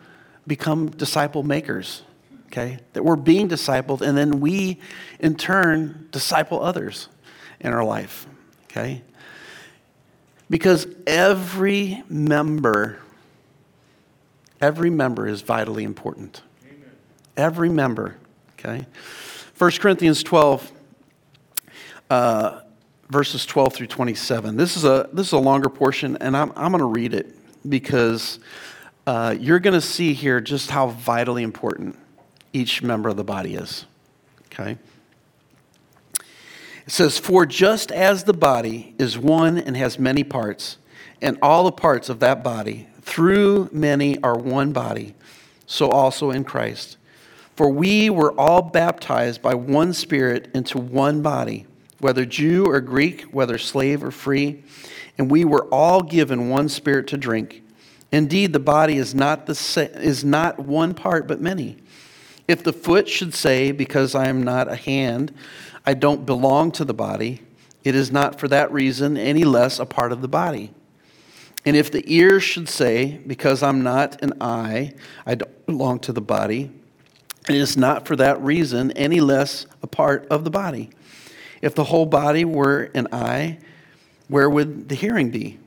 become 0.48 0.90
disciple 0.90 1.44
makers, 1.44 2.04
okay? 2.48 2.80
That 2.94 3.04
we're 3.04 3.16
being 3.16 3.50
discipled, 3.50 4.02
and 4.02 4.18
then 4.18 4.40
we, 4.40 4.80
in 5.20 5.36
turn, 5.36 6.08
disciple 6.12 6.62
others 6.62 7.10
in 7.60 7.74
our 7.74 7.84
life, 7.84 8.28
okay? 8.66 9.02
Because 10.50 10.88
every 11.08 12.04
member 12.08 13.00
Every 14.62 14.90
member 14.90 15.28
is 15.28 15.42
vitally 15.42 15.84
important. 15.84 16.42
Amen. 16.66 16.92
Every 17.36 17.70
member, 17.70 18.18
okay? 18.58 18.86
1 19.58 19.72
Corinthians 19.72 20.24
12, 20.24 20.72
uh, 22.10 22.62
verses 23.10 23.46
12 23.46 23.74
through 23.74 23.88
27. 23.88 24.58
This 24.58 24.78
is 24.78 24.86
a, 24.86 25.10
this 25.14 25.28
is 25.28 25.34
a 25.34 25.40
longer 25.40 25.70
portion, 25.70 26.18
and 26.18 26.36
I'm, 26.36 26.52
I'm 26.56 26.72
going 26.72 26.80
to 26.80 26.86
read 26.86 27.14
it 27.14 27.36
because 27.68 28.40
uh, 29.08 29.36
you're 29.40 29.60
going 29.60 29.74
to 29.74 29.82
see 29.82 30.14
here 30.14 30.42
just 30.42 30.72
how 30.72 30.88
vitally 30.88 31.44
important 31.44 31.98
each 32.54 32.82
member 32.82 33.10
of 33.10 33.18
the 33.18 33.24
body 33.24 33.56
is, 33.56 33.86
okay? 34.46 34.78
It 36.86 36.92
says, 36.92 37.18
For 37.18 37.46
just 37.46 37.92
as 37.92 38.24
the 38.24 38.34
body 38.34 38.96
is 38.98 39.18
one 39.18 39.58
and 39.58 39.76
has 39.76 40.00
many 40.00 40.24
parts, 40.24 40.78
and 41.22 41.38
all 41.42 41.64
the 41.64 41.72
parts 41.72 42.10
of 42.10 42.20
that 42.20 42.44
body, 42.44 42.88
through 43.06 43.70
many 43.72 44.22
are 44.22 44.38
one 44.38 44.74
body, 44.74 45.14
so 45.68 45.90
also 45.90 46.32
in 46.32 46.44
Christ. 46.44 46.98
For 47.56 47.70
we 47.70 48.10
were 48.10 48.38
all 48.38 48.62
baptized 48.62 49.42
by 49.42 49.54
one 49.54 49.94
Spirit 49.94 50.50
into 50.54 50.78
one 50.78 51.22
body, 51.22 51.68
whether 52.00 52.26
Jew 52.26 52.66
or 52.66 52.82
Greek, 52.82 53.22
whether 53.32 53.58
slave 53.58 54.04
or 54.04 54.12
free, 54.12 54.64
and 55.18 55.32
we 55.32 55.46
were 55.46 55.66
all 55.74 56.02
given 56.02 56.50
one 56.50 56.68
Spirit 56.68 57.08
to 57.08 57.18
drink. 57.18 57.64
Indeed, 58.12 58.52
the 58.52 58.60
body 58.60 58.98
is 58.98 59.16
not, 59.16 59.46
the 59.46 59.56
sa- 59.56 59.82
is 59.82 60.26
not 60.26 60.60
one 60.60 60.94
part, 60.94 61.28
but 61.28 61.40
many. 61.40 61.78
If 62.48 62.64
the 62.64 62.74
foot 62.74 63.08
should 63.08 63.34
say, 63.34 63.72
Because 63.72 64.16
I 64.16 64.28
am 64.28 64.44
not 64.44 64.70
a 64.70 64.76
hand, 64.76 65.34
I 65.86 65.94
don't 65.94 66.26
belong 66.26 66.72
to 66.74 66.86
the 66.86 66.94
body, 66.94 67.42
it 67.84 67.96
is 67.96 68.12
not 68.12 68.40
for 68.40 68.48
that 68.48 68.72
reason 68.72 69.16
any 69.16 69.44
less 69.44 69.80
a 69.80 69.86
part 69.86 70.12
of 70.12 70.22
the 70.22 70.28
body. 70.28 70.74
And 71.66 71.76
if 71.76 71.92
the 71.92 72.04
ear 72.06 72.40
should 72.40 72.70
say, 72.70 73.20
Because 73.26 73.64
I'm 73.64 73.82
not 73.82 74.22
an 74.22 74.34
eye, 74.42 74.94
I 75.26 75.36
don't 75.36 75.66
belong 75.66 76.00
to 76.00 76.14
the 76.14 76.22
body, 76.22 76.72
it 77.50 77.56
is 77.56 77.78
not 77.78 78.08
for 78.08 78.16
that 78.16 78.42
reason 78.42 78.92
any 78.92 79.20
less 79.20 79.68
a 79.84 79.88
part 79.88 80.28
of 80.30 80.44
the 80.44 80.50
body. 80.50 80.90
If 81.62 81.76
the 81.76 81.86
whole 81.86 82.06
body 82.06 82.46
were 82.46 82.90
an 82.94 83.08
eye, 83.12 83.60
where 84.28 84.50
would 84.50 84.90
the 84.90 84.96
hearing 84.96 85.30
be? 85.30 85.60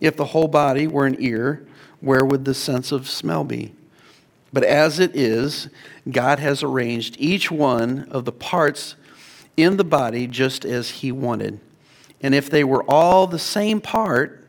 If 0.00 0.16
the 0.16 0.26
whole 0.26 0.48
body 0.48 0.86
were 0.86 1.06
an 1.06 1.16
ear, 1.18 1.66
where 2.00 2.24
would 2.24 2.44
the 2.44 2.54
sense 2.54 2.92
of 2.92 3.08
smell 3.08 3.44
be? 3.44 3.72
But 4.52 4.64
as 4.64 5.00
it 5.00 5.16
is, 5.16 5.68
God 6.10 6.38
has 6.38 6.62
arranged 6.62 7.16
each 7.18 7.50
one 7.50 8.08
of 8.10 8.24
the 8.24 8.32
parts 8.32 8.94
in 9.56 9.76
the 9.76 9.84
body 9.84 10.26
just 10.26 10.64
as 10.64 10.90
He 10.90 11.10
wanted. 11.10 11.60
And 12.22 12.34
if 12.34 12.48
they 12.48 12.64
were 12.64 12.84
all 12.84 13.26
the 13.26 13.38
same 13.38 13.80
part, 13.80 14.45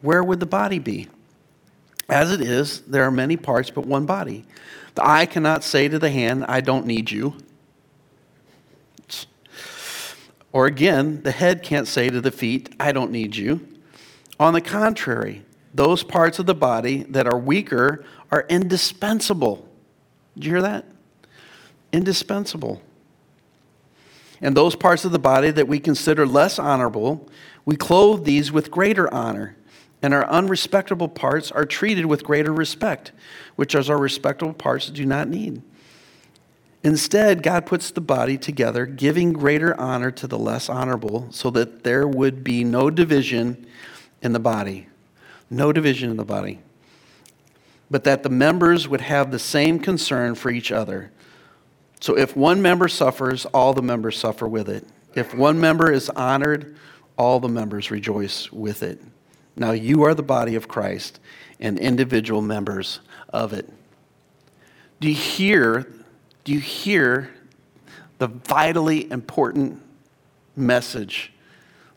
where 0.00 0.22
would 0.22 0.40
the 0.40 0.46
body 0.46 0.78
be? 0.78 1.08
As 2.08 2.32
it 2.32 2.40
is, 2.40 2.80
there 2.82 3.04
are 3.04 3.10
many 3.10 3.36
parts, 3.36 3.70
but 3.70 3.84
one 3.84 4.06
body. 4.06 4.46
The 4.94 5.06
eye 5.06 5.26
cannot 5.26 5.62
say 5.62 5.88
to 5.88 5.98
the 5.98 6.10
hand, 6.10 6.44
I 6.48 6.60
don't 6.60 6.86
need 6.86 7.10
you. 7.10 7.34
Or 10.52 10.66
again, 10.66 11.22
the 11.22 11.30
head 11.30 11.62
can't 11.62 11.86
say 11.86 12.08
to 12.08 12.20
the 12.20 12.30
feet, 12.30 12.74
I 12.80 12.92
don't 12.92 13.10
need 13.10 13.36
you. 13.36 13.60
On 14.40 14.54
the 14.54 14.60
contrary, 14.60 15.44
those 15.74 16.02
parts 16.02 16.38
of 16.38 16.46
the 16.46 16.54
body 16.54 17.02
that 17.10 17.26
are 17.26 17.38
weaker 17.38 18.04
are 18.32 18.46
indispensable. 18.48 19.68
Did 20.34 20.44
you 20.44 20.50
hear 20.52 20.62
that? 20.62 20.86
Indispensable. 21.92 22.80
And 24.40 24.56
those 24.56 24.74
parts 24.74 25.04
of 25.04 25.12
the 25.12 25.18
body 25.18 25.50
that 25.50 25.68
we 25.68 25.78
consider 25.80 26.26
less 26.26 26.58
honorable, 26.58 27.28
we 27.64 27.76
clothe 27.76 28.24
these 28.24 28.50
with 28.50 28.70
greater 28.70 29.12
honor 29.12 29.56
and 30.02 30.14
our 30.14 30.26
unrespectable 30.26 31.08
parts 31.08 31.50
are 31.50 31.64
treated 31.64 32.06
with 32.06 32.24
greater 32.24 32.52
respect, 32.52 33.12
which 33.56 33.74
as 33.74 33.90
our 33.90 33.98
respectable 33.98 34.52
parts 34.52 34.90
do 34.90 35.04
not 35.04 35.28
need. 35.28 35.62
Instead, 36.84 37.42
God 37.42 37.66
puts 37.66 37.90
the 37.90 38.00
body 38.00 38.38
together, 38.38 38.86
giving 38.86 39.32
greater 39.32 39.78
honor 39.80 40.12
to 40.12 40.26
the 40.28 40.38
less 40.38 40.68
honorable, 40.68 41.26
so 41.30 41.50
that 41.50 41.82
there 41.82 42.06
would 42.06 42.44
be 42.44 42.62
no 42.62 42.88
division 42.88 43.66
in 44.22 44.32
the 44.32 44.38
body. 44.38 44.86
No 45.50 45.72
division 45.72 46.10
in 46.10 46.16
the 46.16 46.24
body. 46.24 46.60
But 47.90 48.04
that 48.04 48.22
the 48.22 48.28
members 48.28 48.86
would 48.86 49.00
have 49.00 49.30
the 49.30 49.38
same 49.38 49.80
concern 49.80 50.34
for 50.34 50.50
each 50.50 50.70
other. 50.70 51.10
So 52.00 52.16
if 52.16 52.36
one 52.36 52.62
member 52.62 52.86
suffers, 52.86 53.44
all 53.46 53.72
the 53.72 53.82
members 53.82 54.16
suffer 54.16 54.46
with 54.46 54.68
it. 54.68 54.86
If 55.14 55.34
one 55.34 55.60
member 55.60 55.90
is 55.90 56.08
honored, 56.10 56.76
all 57.16 57.40
the 57.40 57.48
members 57.48 57.90
rejoice 57.90 58.52
with 58.52 58.84
it. 58.84 59.00
Now 59.58 59.72
you 59.72 60.04
are 60.04 60.14
the 60.14 60.22
body 60.22 60.54
of 60.54 60.68
Christ 60.68 61.18
and 61.58 61.78
individual 61.78 62.40
members 62.40 63.00
of 63.30 63.52
it. 63.52 63.68
Do 65.00 65.08
you 65.08 65.14
hear, 65.14 65.92
do 66.44 66.52
you 66.52 66.60
hear 66.60 67.30
the 68.18 68.28
vitally 68.28 69.10
important 69.10 69.82
message 70.56 71.32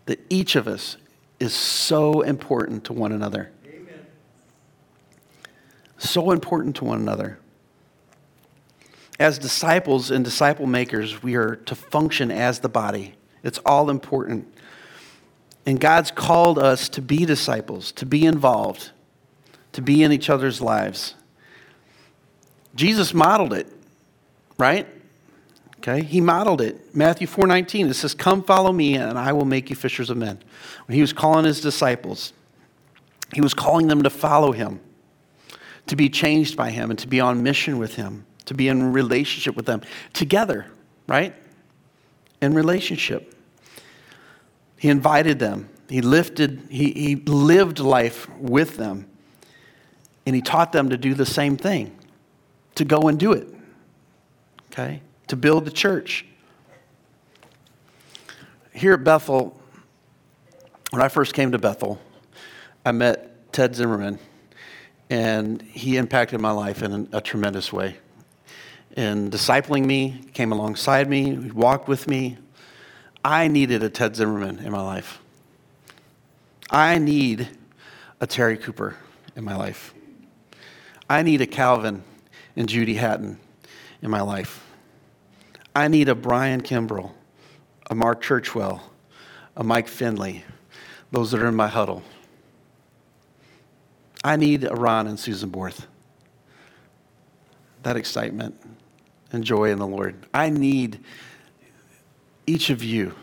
that 0.05 0.19
each 0.29 0.55
of 0.55 0.67
us 0.67 0.97
is 1.39 1.53
so 1.53 2.21
important 2.21 2.83
to 2.85 2.93
one 2.93 3.11
another? 3.11 3.51
Amen. 3.65 4.05
So 5.97 6.31
important 6.31 6.75
to 6.77 6.85
one 6.85 6.99
another. 6.99 7.39
As 9.19 9.37
disciples 9.37 10.09
and 10.09 10.25
disciple 10.25 10.65
makers, 10.65 11.21
we 11.21 11.35
are 11.35 11.55
to 11.55 11.75
function 11.75 12.31
as 12.31 12.59
the 12.59 12.69
body. 12.69 13.13
It's 13.43 13.59
all 13.59 13.91
important. 13.91 14.51
And 15.65 15.79
God's 15.79 16.11
called 16.11 16.57
us 16.57 16.89
to 16.89 17.01
be 17.01 17.25
disciples, 17.25 17.91
to 17.93 18.05
be 18.05 18.25
involved, 18.25 18.91
to 19.73 19.81
be 19.81 20.03
in 20.03 20.11
each 20.11 20.29
other's 20.29 20.59
lives. 20.61 21.13
Jesus 22.75 23.13
modeled 23.13 23.53
it, 23.53 23.67
right? 24.57 24.87
Okay, 25.77 26.03
he 26.03 26.21
modeled 26.21 26.61
it. 26.61 26.95
Matthew 26.95 27.27
4:19 27.27 27.89
it 27.89 27.95
says, 27.95 28.13
"Come 28.13 28.43
follow 28.43 28.71
me 28.71 28.95
and 28.95 29.17
I 29.17 29.33
will 29.33 29.45
make 29.45 29.69
you 29.69 29.75
fishers 29.75 30.09
of 30.09 30.17
men." 30.17 30.39
When 30.85 30.95
he 30.95 31.01
was 31.01 31.11
calling 31.11 31.45
his 31.45 31.59
disciples, 31.59 32.33
he 33.33 33.41
was 33.41 33.53
calling 33.53 33.87
them 33.87 34.03
to 34.03 34.09
follow 34.09 34.51
him, 34.51 34.79
to 35.87 35.95
be 35.95 36.09
changed 36.09 36.55
by 36.55 36.69
him 36.69 36.89
and 36.91 36.99
to 36.99 37.07
be 37.07 37.19
on 37.19 37.41
mission 37.41 37.77
with 37.79 37.95
him, 37.95 38.25
to 38.45 38.53
be 38.53 38.67
in 38.67 38.93
relationship 38.93 39.55
with 39.55 39.65
them 39.65 39.81
together, 40.13 40.67
right? 41.07 41.33
In 42.41 42.53
relationship. 42.53 43.35
He 44.81 44.89
invited 44.89 45.37
them. 45.37 45.69
He 45.89 46.01
lifted, 46.01 46.65
he, 46.71 46.91
he 46.91 47.15
lived 47.15 47.77
life 47.77 48.27
with 48.39 48.77
them. 48.77 49.05
And 50.25 50.35
he 50.35 50.41
taught 50.41 50.71
them 50.71 50.89
to 50.89 50.97
do 50.97 51.13
the 51.13 51.25
same 51.25 51.55
thing, 51.55 51.95
to 52.73 52.83
go 52.83 53.07
and 53.07 53.19
do 53.19 53.31
it. 53.31 53.47
Okay? 54.71 55.03
To 55.27 55.35
build 55.35 55.65
the 55.65 55.71
church. 55.71 56.25
Here 58.73 58.93
at 58.93 59.03
Bethel, 59.03 59.55
when 60.89 61.03
I 61.03 61.09
first 61.09 61.35
came 61.35 61.51
to 61.51 61.59
Bethel, 61.59 62.01
I 62.83 62.91
met 62.91 63.53
Ted 63.53 63.75
Zimmerman, 63.75 64.17
and 65.11 65.61
he 65.61 65.97
impacted 65.97 66.41
my 66.41 66.51
life 66.51 66.81
in 66.81 67.07
a, 67.13 67.21
tremendous 67.21 67.71
way. 67.71 67.97
In 68.97 69.29
discipling 69.29 69.85
me, 69.85 70.23
came 70.33 70.51
alongside 70.51 71.07
me, 71.07 71.35
he 71.35 71.51
walked 71.51 71.87
with 71.87 72.07
me, 72.07 72.39
I 73.23 73.47
needed 73.47 73.83
a 73.83 73.89
Ted 73.89 74.15
Zimmerman 74.15 74.59
in 74.59 74.71
my 74.71 74.81
life. 74.81 75.19
I 76.69 76.97
need 76.97 77.49
a 78.19 78.27
Terry 78.27 78.57
Cooper 78.57 78.95
in 79.35 79.43
my 79.43 79.55
life. 79.55 79.93
I 81.09 81.21
need 81.21 81.41
a 81.41 81.47
Calvin 81.47 82.03
and 82.55 82.67
Judy 82.67 82.95
Hatton 82.95 83.39
in 84.01 84.09
my 84.09 84.21
life. 84.21 84.65
I 85.75 85.87
need 85.87 86.09
a 86.09 86.15
Brian 86.15 86.61
Kimbrell, 86.61 87.11
a 87.89 87.95
Mark 87.95 88.23
Churchwell, 88.23 88.81
a 89.55 89.63
Mike 89.63 89.87
Finley, 89.87 90.43
those 91.11 91.31
that 91.31 91.41
are 91.41 91.47
in 91.47 91.55
my 91.55 91.67
huddle. 91.67 92.03
I 94.23 94.35
need 94.35 94.63
a 94.63 94.73
Ron 94.73 95.07
and 95.07 95.19
Susan 95.19 95.49
Borth. 95.49 95.87
That 97.83 97.97
excitement 97.97 98.59
and 99.31 99.43
joy 99.43 99.71
in 99.71 99.79
the 99.79 99.87
Lord. 99.87 100.27
I 100.33 100.49
need 100.49 100.99
each 102.45 102.69
of 102.69 102.83
you 102.83 103.13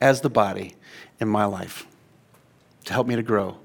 as 0.00 0.20
the 0.20 0.30
body 0.30 0.74
in 1.20 1.28
my 1.28 1.44
life 1.44 1.86
to 2.84 2.92
help 2.92 3.06
me 3.06 3.16
to 3.16 3.22
grow, 3.22 3.56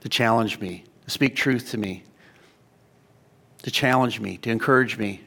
to 0.00 0.08
challenge 0.08 0.60
me, 0.60 0.84
to 1.04 1.10
speak 1.10 1.34
truth 1.34 1.70
to 1.70 1.78
me, 1.78 2.04
to 3.62 3.70
challenge 3.70 4.20
me, 4.20 4.36
to 4.38 4.50
encourage 4.50 4.98
me, 4.98 5.20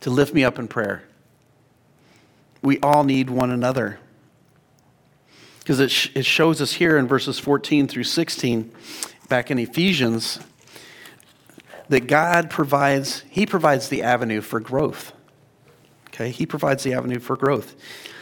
to 0.00 0.10
lift 0.10 0.34
me 0.34 0.44
up 0.44 0.58
in 0.58 0.68
prayer. 0.68 1.04
We 2.62 2.78
all 2.80 3.04
need 3.04 3.30
one 3.30 3.50
another. 3.50 3.98
Because 5.60 5.78
it, 5.78 5.90
sh- 5.90 6.10
it 6.14 6.24
shows 6.24 6.60
us 6.60 6.72
here 6.72 6.96
in 6.96 7.06
verses 7.06 7.38
14 7.38 7.86
through 7.86 8.04
16, 8.04 8.72
back 9.28 9.50
in 9.50 9.58
Ephesians, 9.58 10.40
that 11.88 12.06
God 12.06 12.50
provides, 12.50 13.22
He 13.30 13.46
provides 13.46 13.88
the 13.88 14.02
avenue 14.02 14.40
for 14.40 14.58
growth. 14.58 15.12
Okay? 16.12 16.30
He 16.30 16.46
provides 16.46 16.82
the 16.82 16.94
avenue 16.94 17.18
for 17.18 17.36
growth. 17.36 17.74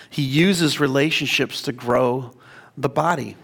He 0.09 0.23
uses 0.23 0.81
relationships 0.81 1.63
to 1.63 1.73
grow 1.73 2.33
the 2.77 2.89
body. 2.89 3.37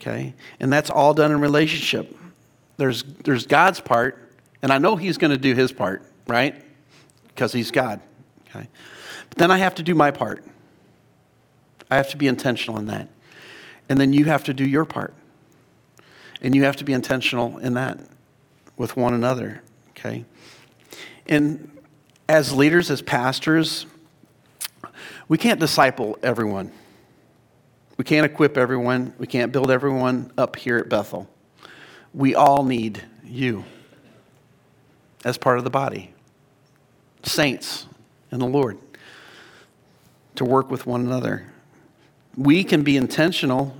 Okay? 0.00 0.34
And 0.60 0.72
that's 0.72 0.90
all 0.90 1.14
done 1.14 1.32
in 1.32 1.40
relationship. 1.40 2.16
There's, 2.76 3.02
there's 3.02 3.46
God's 3.46 3.80
part, 3.80 4.32
and 4.62 4.72
I 4.72 4.78
know 4.78 4.96
He's 4.96 5.18
going 5.18 5.32
to 5.32 5.38
do 5.38 5.54
His 5.54 5.72
part, 5.72 6.02
right? 6.26 6.54
Because 7.28 7.52
He's 7.52 7.70
God. 7.70 8.00
Okay? 8.48 8.68
But 9.28 9.38
then 9.38 9.50
I 9.50 9.58
have 9.58 9.74
to 9.76 9.82
do 9.82 9.94
my 9.94 10.10
part. 10.10 10.44
I 11.90 11.96
have 11.96 12.10
to 12.10 12.16
be 12.16 12.26
intentional 12.26 12.78
in 12.78 12.86
that. 12.86 13.08
And 13.88 13.98
then 14.00 14.12
you 14.12 14.26
have 14.26 14.44
to 14.44 14.54
do 14.54 14.64
your 14.66 14.84
part. 14.84 15.14
And 16.40 16.54
you 16.54 16.64
have 16.64 16.76
to 16.76 16.84
be 16.84 16.92
intentional 16.92 17.58
in 17.58 17.74
that 17.74 17.98
with 18.76 18.96
one 18.96 19.14
another. 19.14 19.62
Okay? 19.90 20.24
And 21.26 21.77
as 22.28 22.52
leaders, 22.52 22.90
as 22.90 23.00
pastors, 23.00 23.86
we 25.28 25.38
can't 25.38 25.58
disciple 25.58 26.18
everyone. 26.22 26.72
We 27.96 28.04
can't 28.04 28.24
equip 28.24 28.56
everyone. 28.56 29.14
We 29.18 29.26
can't 29.26 29.50
build 29.50 29.70
everyone 29.70 30.32
up 30.38 30.56
here 30.56 30.78
at 30.78 30.88
Bethel. 30.88 31.28
We 32.14 32.34
all 32.34 32.64
need 32.64 33.02
you 33.24 33.64
as 35.24 35.36
part 35.36 35.58
of 35.58 35.64
the 35.64 35.70
body, 35.70 36.14
saints 37.22 37.86
in 38.30 38.38
the 38.38 38.46
Lord, 38.46 38.78
to 40.36 40.44
work 40.44 40.70
with 40.70 40.86
one 40.86 41.00
another. 41.00 41.46
We 42.36 42.62
can 42.62 42.82
be 42.82 42.96
intentional 42.96 43.76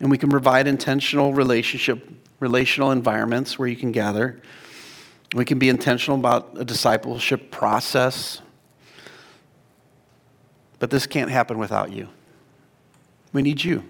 and 0.00 0.10
we 0.10 0.16
can 0.16 0.30
provide 0.30 0.66
intentional 0.66 1.34
relationship, 1.34 2.08
relational 2.40 2.90
environments 2.90 3.58
where 3.58 3.68
you 3.68 3.76
can 3.76 3.92
gather. 3.92 4.40
We 5.34 5.44
can 5.44 5.58
be 5.58 5.68
intentional 5.68 6.18
about 6.18 6.56
a 6.56 6.64
discipleship 6.64 7.50
process 7.50 8.40
but 10.80 10.90
this 10.90 11.06
can't 11.06 11.30
happen 11.30 11.58
without 11.58 11.92
you. 11.92 12.08
We 13.32 13.42
need 13.42 13.62
you, 13.62 13.84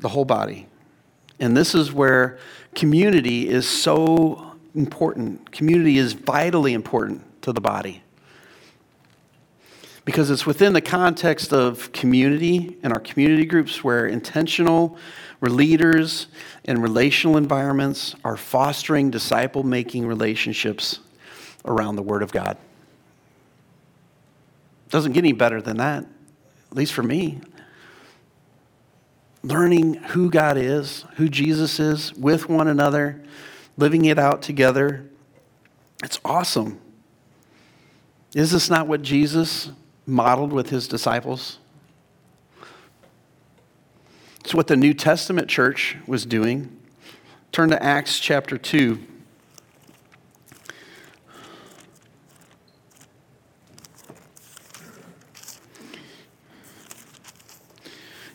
the 0.00 0.08
whole 0.08 0.24
body. 0.24 0.66
And 1.38 1.56
this 1.56 1.76
is 1.76 1.92
where 1.92 2.38
community 2.74 3.48
is 3.48 3.68
so 3.68 4.56
important. 4.74 5.52
Community 5.52 5.98
is 5.98 6.14
vitally 6.14 6.72
important 6.72 7.42
to 7.42 7.52
the 7.52 7.60
body. 7.60 8.02
Because 10.08 10.30
it's 10.30 10.46
within 10.46 10.72
the 10.72 10.80
context 10.80 11.52
of 11.52 11.92
community 11.92 12.78
and 12.82 12.94
our 12.94 12.98
community 12.98 13.44
groups 13.44 13.84
where 13.84 14.06
intentional 14.06 14.96
leaders 15.42 16.28
and 16.64 16.82
relational 16.82 17.36
environments 17.36 18.14
are 18.24 18.38
fostering 18.38 19.10
disciple 19.10 19.64
making 19.64 20.06
relationships 20.06 21.00
around 21.66 21.96
the 21.96 22.02
Word 22.02 22.22
of 22.22 22.32
God. 22.32 22.56
Doesn't 24.88 25.12
get 25.12 25.18
any 25.18 25.34
better 25.34 25.60
than 25.60 25.76
that, 25.76 26.06
at 26.70 26.74
least 26.74 26.94
for 26.94 27.02
me. 27.02 27.42
Learning 29.42 29.92
who 29.92 30.30
God 30.30 30.56
is, 30.56 31.04
who 31.16 31.28
Jesus 31.28 31.78
is 31.78 32.14
with 32.14 32.48
one 32.48 32.66
another, 32.66 33.22
living 33.76 34.06
it 34.06 34.18
out 34.18 34.40
together. 34.40 35.06
It's 36.02 36.18
awesome. 36.24 36.80
Is 38.34 38.52
this 38.52 38.70
not 38.70 38.88
what 38.88 39.02
Jesus 39.02 39.70
modeled 40.08 40.52
with 40.52 40.70
his 40.70 40.88
disciples? 40.88 41.58
It's 44.40 44.54
what 44.54 44.66
the 44.66 44.76
New 44.76 44.94
Testament 44.94 45.48
church 45.48 45.98
was 46.06 46.24
doing. 46.24 46.74
Turn 47.52 47.68
to 47.68 47.82
Acts 47.82 48.18
chapter 48.18 48.56
2. 48.56 48.98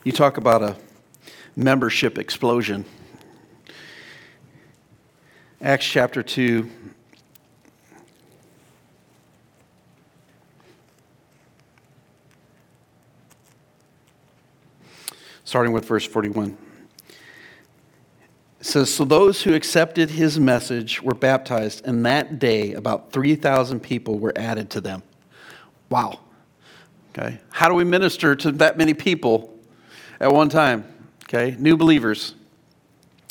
You 0.03 0.12
talk 0.12 0.38
about 0.38 0.62
a 0.62 0.75
membership 1.55 2.19
explosion. 2.19 2.86
Acts 5.62 5.86
chapter 5.86 6.21
2. 6.21 6.69
Starting 15.53 15.71
with 15.71 15.85
verse 15.85 16.03
41. 16.07 16.57
It 18.59 18.65
says, 18.65 18.91
So 18.91 19.05
those 19.05 19.43
who 19.43 19.53
accepted 19.53 20.09
his 20.09 20.39
message 20.39 20.99
were 21.03 21.13
baptized, 21.13 21.85
and 21.85 22.03
that 22.07 22.39
day 22.39 22.73
about 22.73 23.11
3,000 23.11 23.79
people 23.79 24.17
were 24.17 24.33
added 24.35 24.71
to 24.71 24.81
them. 24.81 25.03
Wow. 25.91 26.21
Okay. 27.11 27.39
How 27.51 27.69
do 27.69 27.75
we 27.75 27.83
minister 27.83 28.35
to 28.35 28.51
that 28.53 28.79
many 28.79 28.95
people 28.95 29.55
at 30.19 30.33
one 30.33 30.49
time, 30.49 30.85
okay? 31.25 31.55
New 31.59 31.77
believers. 31.77 32.33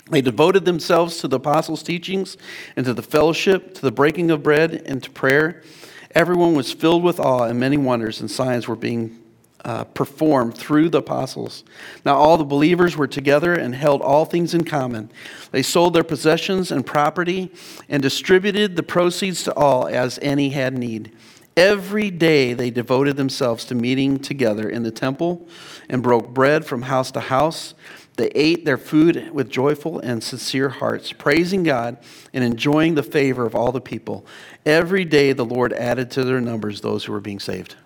They 0.08 0.20
devoted 0.20 0.64
themselves 0.64 1.18
to 1.22 1.26
the 1.26 1.38
apostles' 1.38 1.82
teachings 1.82 2.36
and 2.76 2.86
to 2.86 2.94
the 2.94 3.02
fellowship, 3.02 3.74
to 3.74 3.80
the 3.82 3.90
breaking 3.90 4.30
of 4.30 4.44
bread, 4.44 4.84
and 4.86 5.02
to 5.02 5.10
prayer. 5.10 5.64
Everyone 6.12 6.54
was 6.54 6.72
filled 6.72 7.02
with 7.02 7.18
awe, 7.18 7.46
and 7.46 7.58
many 7.58 7.78
wonders 7.78 8.20
and 8.20 8.30
signs 8.30 8.68
were 8.68 8.76
being 8.76 9.21
uh, 9.64 9.84
performed 9.84 10.56
through 10.56 10.88
the 10.88 10.98
apostles. 10.98 11.64
Now, 12.04 12.16
all 12.16 12.36
the 12.36 12.44
believers 12.44 12.96
were 12.96 13.06
together 13.06 13.54
and 13.54 13.74
held 13.74 14.02
all 14.02 14.24
things 14.24 14.54
in 14.54 14.64
common. 14.64 15.10
They 15.50 15.62
sold 15.62 15.94
their 15.94 16.04
possessions 16.04 16.70
and 16.72 16.84
property 16.84 17.52
and 17.88 18.02
distributed 18.02 18.76
the 18.76 18.82
proceeds 18.82 19.44
to 19.44 19.54
all 19.54 19.86
as 19.86 20.18
any 20.20 20.50
had 20.50 20.76
need. 20.76 21.12
Every 21.56 22.10
day 22.10 22.54
they 22.54 22.70
devoted 22.70 23.16
themselves 23.16 23.64
to 23.66 23.74
meeting 23.74 24.18
together 24.18 24.68
in 24.68 24.82
the 24.82 24.90
temple 24.90 25.46
and 25.88 26.02
broke 26.02 26.32
bread 26.32 26.64
from 26.64 26.82
house 26.82 27.10
to 27.12 27.20
house. 27.20 27.74
They 28.16 28.28
ate 28.28 28.64
their 28.64 28.78
food 28.78 29.30
with 29.32 29.50
joyful 29.50 29.98
and 29.98 30.22
sincere 30.22 30.70
hearts, 30.70 31.12
praising 31.12 31.62
God 31.62 31.98
and 32.32 32.42
enjoying 32.42 32.94
the 32.94 33.02
favor 33.02 33.46
of 33.46 33.54
all 33.54 33.70
the 33.70 33.80
people. 33.80 34.26
Every 34.64 35.04
day 35.04 35.32
the 35.32 35.44
Lord 35.44 35.72
added 35.72 36.10
to 36.12 36.24
their 36.24 36.40
numbers 36.40 36.80
those 36.80 37.04
who 37.04 37.12
were 37.12 37.20
being 37.20 37.40
saved. 37.40 37.76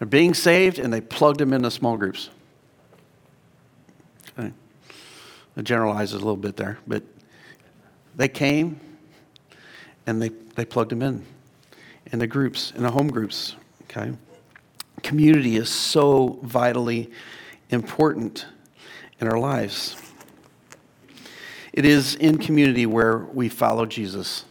They're 0.00 0.08
being 0.08 0.32
saved 0.32 0.78
and 0.78 0.90
they 0.90 1.02
plugged 1.02 1.40
them 1.40 1.52
into 1.52 1.70
small 1.70 1.98
groups. 1.98 2.30
Okay. 4.38 4.50
I 5.56 5.62
generalize 5.62 6.14
a 6.14 6.16
little 6.16 6.38
bit 6.38 6.56
there, 6.56 6.78
but 6.86 7.02
they 8.16 8.26
came 8.26 8.80
and 10.06 10.20
they, 10.20 10.30
they 10.56 10.64
plugged 10.64 10.90
them 10.90 11.02
in 11.02 11.24
in 12.12 12.18
the 12.18 12.26
groups, 12.26 12.72
in 12.74 12.82
the 12.82 12.90
home 12.90 13.08
groups. 13.08 13.56
Okay? 13.82 14.12
Community 15.02 15.56
is 15.56 15.68
so 15.68 16.38
vitally 16.42 17.10
important 17.68 18.46
in 19.20 19.28
our 19.28 19.38
lives. 19.38 19.96
It 21.74 21.84
is 21.84 22.14
in 22.14 22.38
community 22.38 22.86
where 22.86 23.18
we 23.18 23.50
follow 23.50 23.84
Jesus 23.84 24.46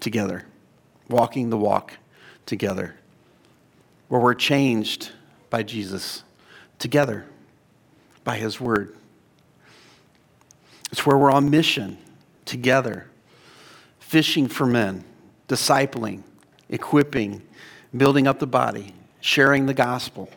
together, 0.00 0.44
walking 1.08 1.50
the 1.50 1.56
walk 1.56 1.98
together, 2.46 2.96
where 4.12 4.20
we're 4.20 4.34
changed 4.34 5.10
by 5.48 5.62
Jesus 5.62 6.22
together, 6.78 7.24
by 8.24 8.36
his 8.36 8.60
word. 8.60 8.94
It's 10.90 11.06
where 11.06 11.16
we're 11.16 11.30
on 11.30 11.48
mission 11.48 11.96
together 12.44 13.06
fishing 14.00 14.48
for 14.48 14.66
men, 14.66 15.02
discipling, 15.48 16.22
equipping, 16.68 17.40
building 17.96 18.26
up 18.26 18.38
the 18.38 18.46
body, 18.46 18.94
sharing 19.22 19.64
the 19.64 19.72
gospel. 19.72 20.28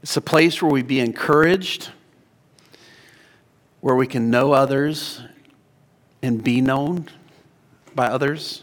It's 0.00 0.16
a 0.16 0.20
place 0.20 0.62
where 0.62 0.70
we 0.70 0.82
be 0.82 1.00
encouraged, 1.00 1.90
where 3.80 3.96
we 3.96 4.06
can 4.06 4.30
know 4.30 4.52
others 4.52 5.20
and 6.22 6.44
be 6.44 6.60
known 6.60 7.08
by 7.96 8.06
others, 8.06 8.62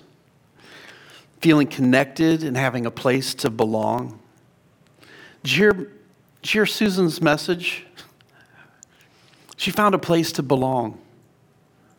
feeling 1.39 1.67
connected 1.67 2.43
and 2.43 2.57
having 2.57 2.85
a 2.85 2.91
place 2.91 3.33
to 3.33 3.49
belong. 3.49 4.19
Did 5.43 5.51
you 5.51 5.57
hear, 5.57 5.73
did 5.73 6.53
you 6.53 6.59
hear 6.59 6.65
Susan's 6.65 7.21
message? 7.21 7.85
She 9.55 9.71
found 9.71 9.95
a 9.95 9.99
place 9.99 10.31
to 10.33 10.43
belong. 10.43 10.99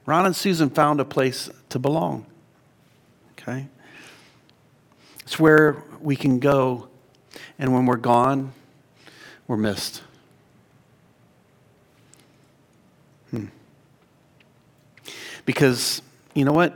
Ron 0.06 0.26
and 0.26 0.36
Susan 0.36 0.70
found 0.70 1.00
a 1.00 1.04
place 1.04 1.50
to 1.68 1.78
belong. 1.78 2.26
Okay? 3.32 3.68
It's 5.22 5.38
where 5.38 5.82
we 6.00 6.16
can 6.16 6.38
go, 6.38 6.88
and 7.58 7.72
when 7.72 7.86
we're 7.86 7.96
gone, 7.96 8.52
we're 9.46 9.56
missed. 9.56 10.02
Hmm. 13.30 13.46
Because, 15.44 16.02
you 16.34 16.44
know 16.44 16.52
what? 16.52 16.74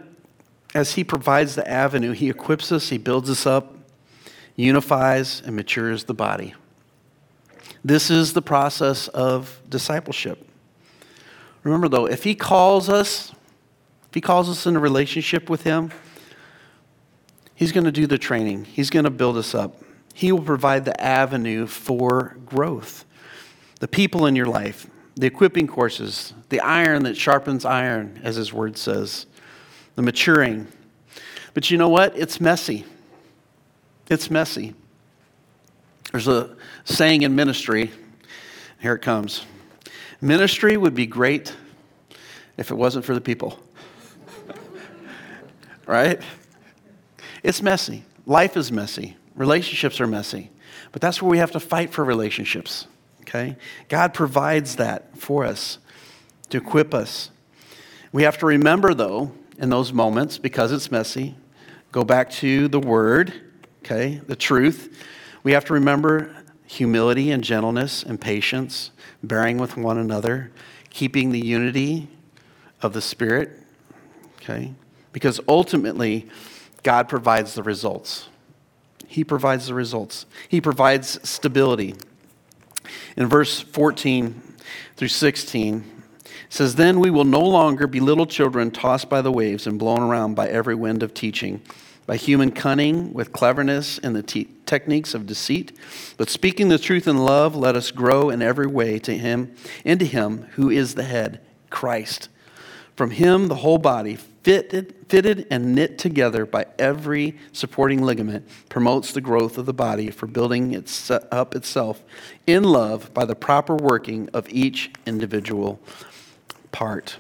As 0.75 0.95
He 0.95 1.05
provides 1.05 1.55
the 1.55 1.69
avenue, 1.69 2.13
He 2.13 2.29
equips 2.29 2.73
us, 2.73 2.89
He 2.89 2.99
builds 2.99 3.31
us 3.31 3.47
up, 3.47 3.77
unifies, 4.57 5.41
and 5.41 5.55
matures 5.55 6.05
the 6.05 6.15
body. 6.15 6.55
This 7.85 8.11
is 8.11 8.33
the 8.33 8.43
process 8.43 9.09
of 9.09 9.61
discipleship. 9.69 10.49
Remember, 11.63 11.89
though, 11.89 12.07
if 12.07 12.25
He 12.25 12.35
calls 12.35 12.89
us, 12.89 13.31
if 14.09 14.15
He 14.15 14.21
calls 14.21 14.49
us 14.49 14.67
in 14.67 14.75
a 14.75 14.81
relationship 14.81 15.49
with 15.49 15.63
Him, 15.63 15.93
He's 17.55 17.71
going 17.71 17.85
to 17.85 17.93
do 17.93 18.07
the 18.07 18.19
training, 18.19 18.65
He's 18.65 18.91
going 18.91 19.05
to 19.05 19.11
build 19.11 19.37
us 19.37 19.55
up. 19.55 19.81
He 20.13 20.31
will 20.33 20.43
provide 20.43 20.85
the 20.85 21.01
avenue 21.01 21.67
for 21.67 22.37
growth. 22.47 23.05
The 23.81 23.89
people 23.89 24.27
in 24.27 24.37
your 24.37 24.47
life, 24.47 24.89
the 25.17 25.27
equipping 25.27 25.67
courses, 25.67 26.33
the 26.49 26.61
iron 26.61 27.03
that 27.05 27.17
sharpens 27.17 27.65
iron, 27.65 28.21
as 28.23 28.37
His 28.37 28.53
word 28.53 28.77
says, 28.77 29.27
the 29.95 30.03
maturing. 30.03 30.67
But 31.53 31.71
you 31.71 31.79
know 31.79 31.89
what? 31.89 32.17
It's 32.17 32.41
messy. 32.41 32.85
It's 34.09 34.31
messy. 34.31 34.75
There's 36.13 36.29
a 36.29 36.57
saying 36.85 37.23
in 37.23 37.35
ministry, 37.35 37.91
here 38.81 38.95
it 38.95 39.03
comes 39.03 39.45
Ministry 40.21 40.77
would 40.77 40.95
be 40.95 41.07
great 41.07 41.55
if 42.57 42.71
it 42.71 42.75
wasn't 42.75 43.05
for 43.05 43.15
the 43.15 43.21
people. 43.21 43.59
right? 45.87 46.23
It's 47.43 47.61
messy. 47.61 48.05
Life 48.25 48.57
is 48.57 48.73
messy. 48.73 49.17
Relationships 49.35 50.01
are 50.01 50.07
messy. 50.07 50.51
But 50.93 51.03
that's 51.03 51.21
where 51.21 51.31
we 51.31 51.39
have 51.39 51.51
to 51.51 51.61
fight 51.61 51.93
for 51.93 52.05
relationships. 52.05 52.87
Okay? 53.23 53.57
God 53.89 54.15
provides 54.15 54.77
that 54.77 55.19
for 55.19 55.45
us 55.45 55.79
to 56.51 56.59
equip 56.59 56.95
us. 56.95 57.31
We 58.13 58.23
have 58.23 58.39
to 58.39 58.47
remember, 58.47 58.95
though, 58.95 59.33
in 59.59 59.71
those 59.71 59.93
moments, 59.93 60.39
because 60.39 60.73
it's 60.73 60.91
messy, 60.91 61.37
go 61.93 62.05
back 62.05 62.31
to 62.31 62.69
the 62.69 62.81
Word, 62.81 63.33
okay, 63.85 64.21
the 64.27 64.37
truth. 64.37 65.05
We 65.43 65.53
have 65.53 65.65
to 65.67 65.75
remember 65.75 66.35
humility 66.67 67.31
and 67.31 67.45
gentleness 67.45 68.03
and 68.03 68.21
patience, 68.21 68.91
bearing 69.23 69.59
with 69.59 69.77
one 69.77 69.99
another, 69.99 70.51
keeping 70.91 71.31
the 71.31 71.41
unity 71.41 72.09
of 72.83 72.93
the 72.93 73.01
Spirit, 73.01 73.51
okay? 74.37 74.75
Because 75.13 75.41
ultimately, 75.47 76.29
God 76.83 77.09
provides 77.09 77.55
the 77.55 77.63
results. 77.63 78.29
He 79.07 79.23
provides 79.23 79.69
the 79.69 79.75
results, 79.75 80.27
He 80.49 80.61
provides 80.61 81.21
stability. 81.29 81.95
In 83.17 83.29
verse 83.29 83.61
14 83.61 84.43
through 84.97 85.09
16, 85.09 85.94
says, 86.55 86.77
Then 86.77 87.01
we 87.01 87.11
will 87.11 87.25
no 87.25 87.41
longer 87.41 87.87
be 87.87 88.01
little 88.01 88.27
children 88.27 88.71
tossed 88.71 89.09
by 89.09 89.21
the 89.21 89.33
waves 89.33 89.67
and 89.67 89.79
blown 89.79 90.03
around 90.03 90.35
by 90.35 90.49
every 90.49 90.75
wind 90.75 91.03
of 91.03 91.13
teaching 91.13 91.61
by 92.07 92.17
human 92.17 92.51
cunning, 92.51 93.13
with 93.13 93.33
cleverness 93.33 93.99
and 93.99 94.15
the 94.15 94.23
te- 94.23 94.49
techniques 94.67 95.15
of 95.15 95.27
deceit. 95.27 95.73
But 96.17 96.29
speaking 96.29 96.69
the 96.69 96.79
truth 96.79 97.09
in 97.09 97.25
love, 97.25 97.57
let 97.57 97.77
us 97.77 97.91
grow 97.91 98.31
in 98.31 98.43
every 98.43 98.67
way 98.67 98.99
to 99.01 99.17
him, 99.17 99.55
into 99.85 100.05
him 100.05 100.47
who 100.53 100.69
is 100.71 100.95
the 100.95 101.05
head, 101.05 101.41
Christ. 101.71 102.29
From 102.95 103.11
him, 103.11 103.49
the 103.49 103.57
whole 103.57 103.79
body, 103.79 104.17
fitted, 104.17 104.95
fitted 105.09 105.47
and 105.51 105.75
knit 105.75 105.99
together 105.99 106.45
by 106.45 106.67
every 106.79 107.39
supporting 107.53 108.03
ligament, 108.03 108.47
promotes 108.69 109.13
the 109.13 109.21
growth 109.21 109.57
of 109.57 109.67
the 109.67 109.73
body 109.73 110.11
for 110.11 110.27
building 110.27 110.75
its, 110.75 111.11
up 111.11 111.57
itself 111.57 112.05
in 112.47 112.63
love 112.63 113.13
by 113.15 113.25
the 113.25 113.35
proper 113.35 113.75
working 113.75 114.29
of 114.35 114.47
each 114.51 114.91
individual 115.07 115.81
part. 116.75 117.17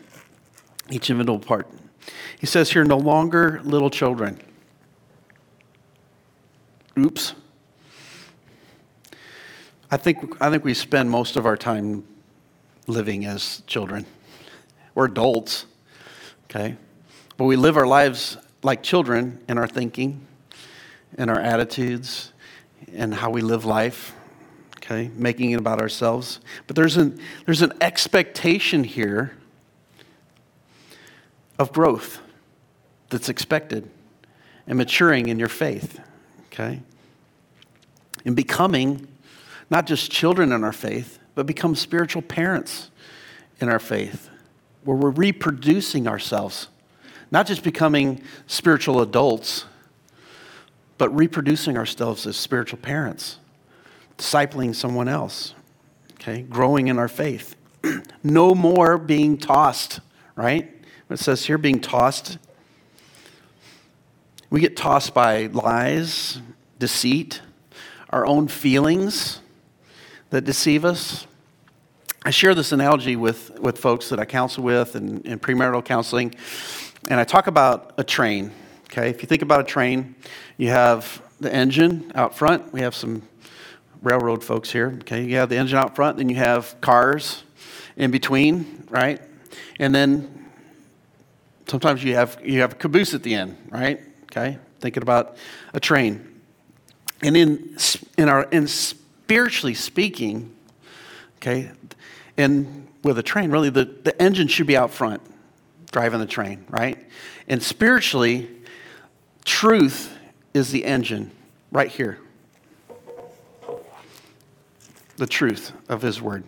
Each 0.90 1.08
individual 1.08 1.38
part. 1.38 1.66
He 2.38 2.46
says 2.46 2.72
here, 2.72 2.84
no 2.84 2.98
longer 2.98 3.60
little 3.64 3.88
children. 3.88 4.38
Oops. 6.98 7.34
I 9.90 9.96
think, 9.96 10.36
I 10.42 10.50
think 10.50 10.64
we 10.64 10.74
spend 10.74 11.08
most 11.08 11.36
of 11.36 11.46
our 11.46 11.56
time 11.56 12.04
living 12.88 13.24
as 13.24 13.62
children. 13.66 14.06
We're 14.94 15.06
adults, 15.06 15.66
okay? 16.44 16.76
But 17.36 17.44
we 17.44 17.56
live 17.56 17.76
our 17.76 17.86
lives 17.86 18.36
like 18.62 18.82
children 18.82 19.42
in 19.48 19.56
our 19.56 19.68
thinking, 19.68 20.26
in 21.16 21.30
our 21.30 21.40
attitudes, 21.40 22.32
and 22.92 23.14
how 23.14 23.30
we 23.30 23.40
live 23.40 23.64
life, 23.64 24.14
okay? 24.78 25.10
Making 25.14 25.52
it 25.52 25.60
about 25.60 25.80
ourselves. 25.80 26.40
But 26.66 26.74
there's 26.74 26.96
an, 26.96 27.20
there's 27.46 27.62
an 27.62 27.72
expectation 27.80 28.82
here 28.82 29.36
of 31.58 31.72
growth 31.72 32.20
that's 33.10 33.28
expected 33.28 33.88
and 34.66 34.78
maturing 34.78 35.28
in 35.28 35.38
your 35.38 35.48
faith, 35.48 36.00
okay? 36.46 36.80
And 38.24 38.34
becoming 38.34 39.06
not 39.70 39.86
just 39.86 40.10
children 40.10 40.52
in 40.52 40.64
our 40.64 40.72
faith, 40.72 41.18
but 41.34 41.46
become 41.46 41.74
spiritual 41.74 42.22
parents 42.22 42.90
in 43.60 43.68
our 43.68 43.78
faith, 43.78 44.30
where 44.84 44.96
we're 44.96 45.10
reproducing 45.10 46.06
ourselves, 46.06 46.68
not 47.30 47.46
just 47.46 47.62
becoming 47.62 48.22
spiritual 48.46 49.00
adults, 49.00 49.64
but 50.98 51.08
reproducing 51.10 51.76
ourselves 51.76 52.26
as 52.26 52.36
spiritual 52.36 52.78
parents, 52.78 53.38
discipling 54.16 54.74
someone 54.74 55.08
else, 55.08 55.54
okay, 56.14 56.42
growing 56.42 56.88
in 56.88 56.98
our 56.98 57.08
faith. 57.08 57.56
no 58.22 58.54
more 58.54 58.96
being 58.96 59.36
tossed, 59.36 60.00
right? 60.36 60.70
It 61.14 61.20
says 61.20 61.44
here 61.46 61.58
being 61.58 61.78
tossed. 61.78 62.38
We 64.50 64.58
get 64.58 64.76
tossed 64.76 65.14
by 65.14 65.46
lies, 65.46 66.40
deceit, 66.80 67.40
our 68.10 68.26
own 68.26 68.48
feelings 68.48 69.40
that 70.30 70.40
deceive 70.40 70.84
us. 70.84 71.28
I 72.24 72.30
share 72.30 72.52
this 72.52 72.72
analogy 72.72 73.14
with, 73.14 73.60
with 73.60 73.78
folks 73.78 74.08
that 74.08 74.18
I 74.18 74.24
counsel 74.24 74.64
with 74.64 74.96
in, 74.96 75.20
in 75.20 75.38
premarital 75.38 75.84
counseling, 75.84 76.34
and 77.08 77.20
I 77.20 77.22
talk 77.22 77.46
about 77.46 77.92
a 77.96 78.02
train. 78.02 78.50
Okay, 78.86 79.08
if 79.08 79.22
you 79.22 79.28
think 79.28 79.42
about 79.42 79.60
a 79.60 79.64
train, 79.64 80.16
you 80.56 80.70
have 80.70 81.22
the 81.38 81.54
engine 81.54 82.10
out 82.16 82.36
front. 82.36 82.72
We 82.72 82.80
have 82.80 82.96
some 82.96 83.22
railroad 84.02 84.42
folks 84.42 84.72
here. 84.72 84.98
Okay, 85.02 85.22
you 85.22 85.36
have 85.36 85.48
the 85.48 85.58
engine 85.58 85.78
out 85.78 85.94
front, 85.94 86.16
then 86.16 86.28
you 86.28 86.34
have 86.34 86.74
cars 86.80 87.44
in 87.96 88.10
between, 88.10 88.82
right? 88.90 89.22
And 89.78 89.94
then 89.94 90.43
sometimes 91.66 92.02
you 92.04 92.14
have 92.14 92.38
you 92.44 92.60
have 92.60 92.72
a 92.72 92.76
caboose 92.76 93.14
at 93.14 93.22
the 93.22 93.34
end, 93.34 93.56
right? 93.70 94.00
Okay, 94.24 94.58
thinking 94.80 95.02
about 95.02 95.36
a 95.72 95.80
train. 95.80 96.42
And 97.22 97.36
in 97.36 97.76
in 98.18 98.28
our 98.28 98.44
in 98.44 98.66
spiritually 98.66 99.74
speaking, 99.74 100.54
okay, 101.36 101.70
and 102.36 102.88
with 103.02 103.18
a 103.18 103.22
train, 103.22 103.50
really, 103.50 103.70
the, 103.70 103.84
the 103.84 104.20
engine 104.20 104.48
should 104.48 104.66
be 104.66 104.76
out 104.76 104.90
front 104.90 105.22
driving 105.94 106.18
the 106.18 106.26
train, 106.26 106.64
right? 106.70 106.98
And 107.46 107.62
spiritually, 107.62 108.50
truth 109.44 110.12
is 110.52 110.72
the 110.72 110.84
engine 110.84 111.30
right 111.70 111.88
here. 111.88 112.18
The 115.18 115.28
truth 115.28 115.70
of 115.88 116.02
His 116.02 116.20
Word. 116.20 116.42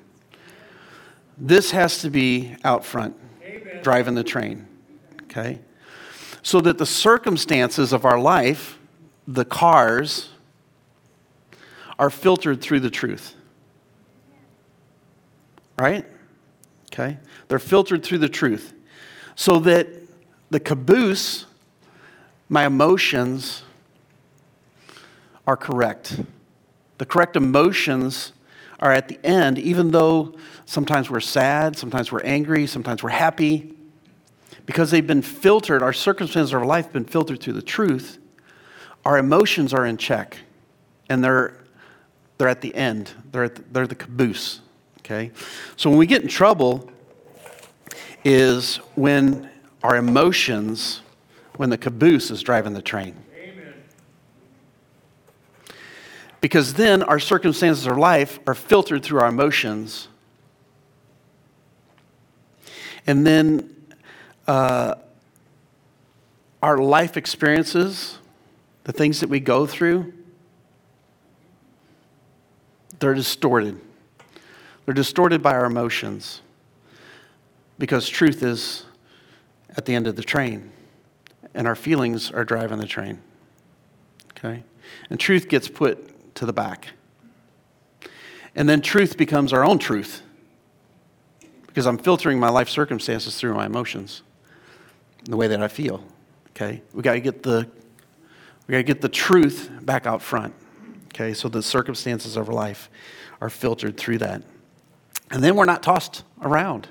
This 1.39 1.71
has 1.71 2.01
to 2.01 2.11
be 2.11 2.57
out 2.65 2.85
front, 2.85 3.15
Amen. 3.45 3.83
driving 3.85 4.17
the 4.17 4.25
train, 4.25 4.67
okay? 5.37 5.61
So 6.43 6.61
that 6.61 6.79
the 6.79 6.87
circumstances 6.87 7.93
of 7.93 8.05
our 8.05 8.19
life, 8.19 8.79
the 9.27 9.45
cars, 9.45 10.31
are 11.99 12.11
filtered 12.11 12.61
through 12.61 12.81
the 12.81 12.91
truth 12.91 13.37
right? 15.79 16.05
Okay? 16.93 17.19
They're 17.49 17.59
filtered 17.59 18.03
through 18.03 18.19
the 18.19 18.29
truth. 18.29 18.73
So 19.35 19.59
that 19.61 19.89
the 20.51 20.61
caboose, 20.61 21.47
my 22.49 22.67
emotions, 22.67 23.63
are 25.47 25.57
correct. 25.57 26.21
The 26.99 27.07
correct 27.07 27.37
emotions 27.37 28.33
are 28.81 28.93
at 28.93 29.09
the 29.09 29.19
end, 29.25 29.59
even 29.59 29.91
though 29.91 30.35
sometimes 30.65 31.11
we're 31.11 31.21
sad, 31.21 31.77
sometimes 31.77 32.11
we're 32.11 32.23
angry, 32.23 32.67
sometimes 32.67 33.03
we're 33.03 33.11
happy. 33.11 33.76
Because 34.67 34.91
they've 34.91 35.07
been 35.07 35.23
filtered, 35.23 35.83
our 35.83 35.93
circumstances 35.93 36.53
of 36.53 36.61
our 36.61 36.67
life 36.67 36.87
have 36.87 36.93
been 36.93 37.05
filtered 37.05 37.41
through 37.41 37.55
the 37.55 37.63
truth, 37.63 38.19
our 39.05 39.17
emotions 39.17 39.73
are 39.73 39.87
in 39.87 39.97
check. 39.97 40.39
And 41.09 41.23
they're, 41.23 41.57
they're 42.37 42.49
at 42.49 42.61
the 42.61 42.75
end, 42.75 43.13
they're, 43.31 43.45
at 43.45 43.55
the, 43.55 43.65
they're 43.71 43.87
the 43.87 43.95
caboose 43.95 44.61
okay? 45.07 45.31
So 45.77 45.89
when 45.89 45.99
we 45.99 46.07
get 46.07 46.23
in 46.23 46.29
trouble 46.29 46.91
is 48.25 48.77
when 48.97 49.49
our 49.83 49.97
emotions, 49.97 51.01
when 51.57 51.71
the 51.71 51.79
caboose 51.79 52.31
is 52.31 52.43
driving 52.43 52.73
the 52.73 52.83
train. 52.83 53.15
Amen. 53.37 53.75
Because 56.41 56.75
then 56.75 57.05
our 57.05 57.21
circumstances 57.21 57.87
of 57.87 57.97
life 57.97 58.41
are 58.49 58.55
filtered 58.55 59.05
through 59.05 59.21
our 59.21 59.29
emotions. 59.29 60.09
And 63.07 63.25
then 63.25 63.76
uh, 64.47 64.97
our 66.63 66.79
life 66.79 67.17
experiences, 67.17 68.19
the 68.85 68.93
things 68.93 69.21
that 69.21 69.29
we 69.29 69.41
go 69.41 69.67
through, 69.67 70.13
they're 72.99 73.15
distorted. 73.15 73.81
They're 74.85 74.95
distorted 74.95 75.43
by 75.43 75.53
our 75.55 75.67
emotions 75.67 76.43
because 77.79 78.09
truth 78.09 78.43
is 78.43 78.85
at 79.77 79.85
the 79.85 79.95
end 79.95 80.07
of 80.07 80.17
the 80.17 80.23
train 80.23 80.71
and 81.55 81.67
our 81.67 81.75
feelings 81.75 82.31
are 82.31 82.45
driving 82.45 82.79
the 82.79 82.87
train. 82.87 83.21
Okay? 84.31 84.63
And 85.11 85.19
truth 85.19 85.49
gets 85.49 85.69
put 85.69 86.35
to 86.37 86.47
the 86.47 86.53
back. 86.53 86.91
And 88.55 88.69
then 88.69 88.81
truth 88.81 89.17
becomes 89.17 89.53
our 89.53 89.65
own 89.65 89.79
truth 89.79 90.23
because 91.67 91.87
I'm 91.87 91.99
filtering 91.99 92.39
my 92.39 92.49
life 92.49 92.69
circumstances 92.69 93.39
through 93.39 93.55
my 93.55 93.67
emotions, 93.67 94.23
the 95.27 95.37
way 95.37 95.49
that 95.49 95.63
I 95.63 95.69
feel. 95.69 96.03
Okay? 96.51 96.83
We 96.93 97.03
got 97.03 97.13
to 97.13 97.21
get 97.21 97.43
the 97.43 97.69
we 98.67 98.73
got 98.73 98.79
to 98.79 98.85
get 98.85 99.01
the 99.01 99.09
truth 99.09 99.71
back 99.83 100.07
out 100.07 100.23
front. 100.23 100.55
Okay? 101.15 101.35
So 101.35 101.49
the 101.49 101.63
circumstances 101.63 102.37
of 102.37 102.49
our 102.49 102.55
life 102.55 102.91
are 103.41 103.51
filtered 103.51 103.97
through 103.97 104.19
that. 104.19 104.43
And 105.31 105.43
then 105.43 105.57
we're 105.57 105.67
not 105.67 105.83
tossed 105.83 106.25
around. 106.41 106.89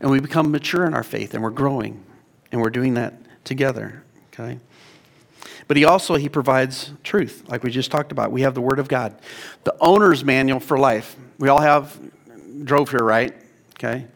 And 0.00 0.10
we 0.10 0.20
become 0.20 0.50
mature 0.50 0.86
in 0.86 0.94
our 0.94 1.02
faith 1.02 1.34
and 1.34 1.42
we're 1.42 1.50
growing. 1.50 2.04
And 2.50 2.60
we're 2.60 2.70
doing 2.70 2.94
that 2.94 3.14
together. 3.44 4.02
Okay? 4.32 4.58
But 5.68 5.76
he 5.76 5.84
also 5.84 6.16
he 6.16 6.28
provides 6.28 6.92
truth, 7.04 7.44
like 7.46 7.62
we 7.62 7.70
just 7.70 7.92
talked 7.92 8.10
about. 8.10 8.32
We 8.32 8.42
have 8.42 8.54
the 8.54 8.60
Word 8.60 8.80
of 8.80 8.88
God. 8.88 9.16
The 9.62 9.76
owner's 9.80 10.24
manual 10.24 10.58
for 10.58 10.76
life. 10.76 11.14
We 11.38 11.48
all 11.48 11.60
have 11.60 11.96
drove 12.64 12.90
here, 12.90 13.04
right? 13.04 13.32
Okay. 13.76 14.06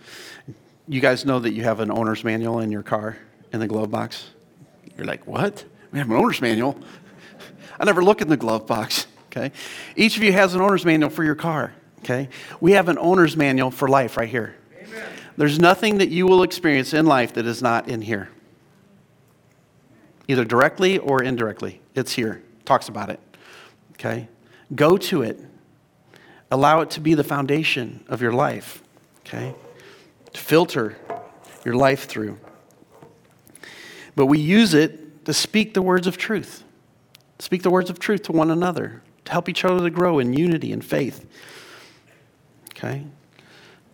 You 0.86 1.00
guys 1.00 1.24
know 1.24 1.38
that 1.38 1.52
you 1.52 1.62
have 1.62 1.80
an 1.80 1.90
owner's 1.90 2.24
manual 2.24 2.60
in 2.60 2.70
your 2.70 2.82
car 2.82 3.16
in 3.52 3.60
the 3.60 3.66
glove 3.66 3.90
box. 3.90 4.28
You're 4.96 5.06
like, 5.06 5.26
what? 5.26 5.64
We 5.92 5.98
have 5.98 6.10
an 6.10 6.16
owner's 6.16 6.40
manual. 6.40 6.78
I 7.80 7.84
never 7.84 8.04
look 8.04 8.20
in 8.20 8.28
the 8.28 8.36
glove 8.36 8.66
box. 8.66 9.06
Okay. 9.36 9.50
Each 9.96 10.16
of 10.16 10.22
you 10.22 10.32
has 10.32 10.54
an 10.54 10.60
owner's 10.60 10.84
manual 10.84 11.10
for 11.10 11.24
your 11.24 11.34
car. 11.34 11.74
Okay? 11.98 12.28
We 12.60 12.70
have 12.70 12.88
an 12.88 12.98
owner's 12.98 13.36
manual 13.36 13.72
for 13.72 13.88
life 13.88 14.16
right 14.16 14.28
here. 14.28 14.54
Amen. 14.80 15.08
There's 15.36 15.58
nothing 15.58 15.98
that 15.98 16.08
you 16.08 16.28
will 16.28 16.44
experience 16.44 16.94
in 16.94 17.04
life 17.04 17.32
that 17.32 17.44
is 17.44 17.60
not 17.60 17.88
in 17.88 18.00
here. 18.00 18.28
Either 20.28 20.44
directly 20.44 20.98
or 20.98 21.20
indirectly. 21.20 21.80
It's 21.96 22.12
here. 22.12 22.44
Talks 22.64 22.88
about 22.88 23.10
it. 23.10 23.18
Okay? 23.94 24.28
Go 24.72 24.96
to 24.98 25.22
it. 25.22 25.40
Allow 26.52 26.82
it 26.82 26.90
to 26.90 27.00
be 27.00 27.14
the 27.14 27.24
foundation 27.24 28.04
of 28.06 28.22
your 28.22 28.32
life. 28.32 28.84
Okay? 29.26 29.52
To 30.34 30.40
filter 30.40 30.96
your 31.64 31.74
life 31.74 32.06
through. 32.06 32.38
But 34.14 34.26
we 34.26 34.38
use 34.38 34.74
it 34.74 35.24
to 35.24 35.32
speak 35.32 35.74
the 35.74 35.82
words 35.82 36.06
of 36.06 36.16
truth. 36.16 36.62
Speak 37.38 37.62
the 37.62 37.70
words 37.70 37.90
of 37.90 37.98
truth 37.98 38.22
to 38.24 38.32
one 38.32 38.50
another, 38.50 39.02
to 39.24 39.32
help 39.32 39.48
each 39.48 39.64
other 39.64 39.82
to 39.82 39.90
grow 39.90 40.18
in 40.18 40.32
unity 40.32 40.72
and 40.72 40.84
faith. 40.84 41.26
Okay? 42.70 43.04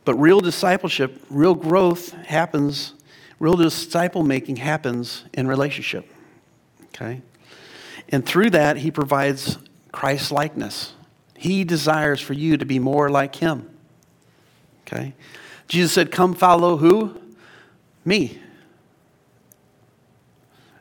But 0.05 0.15
real 0.15 0.41
discipleship, 0.41 1.25
real 1.31 1.55
growth 1.55 2.13
happens, 2.13 2.95
real 3.39 3.57
disciple 3.57 4.23
making 4.23 4.57
happens 4.57 5.25
in 5.33 5.47
relationship. 5.47 6.11
Okay? 6.87 7.23
And 8.09 8.27
through 8.27 8.51
that, 8.51 8.79
he 8.79 8.91
provides 8.91 9.59
Christ 9.93 10.33
likeness. 10.33 10.95
He 11.37 11.65
desires 11.65 12.21
for 12.21 12.35
you 12.35 12.57
to 12.57 12.67
be 12.67 12.79
more 12.79 13.09
like 13.11 13.37
him. 13.37 13.71
Okay? 14.83 15.15
Jesus 15.71 15.93
said, 15.93 16.11
Come 16.11 16.35
follow 16.35 16.77
who? 16.79 17.17
Me. 18.05 18.37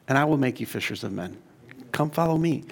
And 0.07 0.17
I 0.17 0.25
will 0.25 0.37
make 0.37 0.59
you 0.59 0.65
fishers 0.65 1.03
of 1.03 1.11
men. 1.11 1.37
Come 1.91 2.09
follow 2.09 2.39
me. 2.39 2.63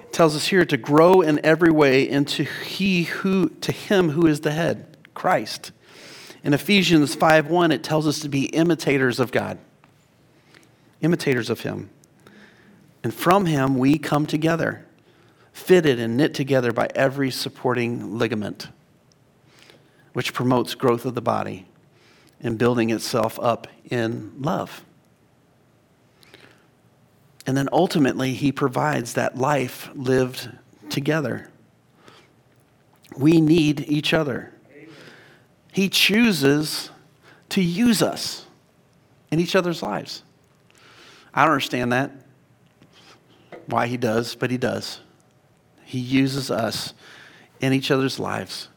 It 0.00 0.12
tells 0.12 0.34
us 0.34 0.48
here 0.48 0.64
to 0.64 0.76
grow 0.76 1.20
in 1.20 1.38
every 1.46 1.70
way 1.70 2.08
into 2.08 2.42
he 2.42 3.04
who 3.04 3.50
to 3.60 3.70
him 3.70 4.10
who 4.10 4.26
is 4.26 4.40
the 4.40 4.50
head, 4.50 4.96
Christ. 5.14 5.70
In 6.42 6.52
Ephesians 6.52 7.14
5:1 7.14 7.70
it 7.70 7.84
tells 7.84 8.08
us 8.08 8.18
to 8.18 8.28
be 8.28 8.46
imitators 8.46 9.20
of 9.20 9.30
God. 9.30 9.58
Imitators 11.00 11.50
of 11.50 11.60
him. 11.60 11.88
And 13.04 13.14
from 13.14 13.46
him 13.46 13.78
we 13.78 13.96
come 13.96 14.26
together, 14.26 14.84
fitted 15.52 16.00
and 16.00 16.16
knit 16.16 16.34
together 16.34 16.72
by 16.72 16.88
every 16.96 17.30
supporting 17.30 18.18
ligament, 18.18 18.66
which 20.12 20.32
promotes 20.32 20.74
growth 20.74 21.04
of 21.04 21.14
the 21.14 21.20
body 21.20 21.66
and 22.40 22.58
building 22.58 22.90
itself 22.90 23.38
up 23.40 23.66
in 23.90 24.32
love. 24.40 24.84
And 27.46 27.56
then 27.56 27.68
ultimately, 27.72 28.34
he 28.34 28.52
provides 28.52 29.14
that 29.14 29.38
life 29.38 29.90
lived 29.94 30.50
together. 30.90 31.48
We 33.16 33.40
need 33.40 33.80
each 33.88 34.12
other. 34.12 34.52
He 35.72 35.88
chooses 35.88 36.90
to 37.50 37.62
use 37.62 38.02
us 38.02 38.46
in 39.30 39.40
each 39.40 39.56
other's 39.56 39.82
lives. 39.82 40.22
I 41.32 41.44
don't 41.44 41.52
understand 41.52 41.92
that, 41.92 42.10
why 43.66 43.86
he 43.86 43.96
does, 43.96 44.34
but 44.34 44.50
he 44.50 44.58
does. 44.58 45.00
He 45.84 45.98
uses 45.98 46.50
us 46.50 46.92
in 47.60 47.72
each 47.72 47.90
other's 47.90 48.18
lives 48.18 48.68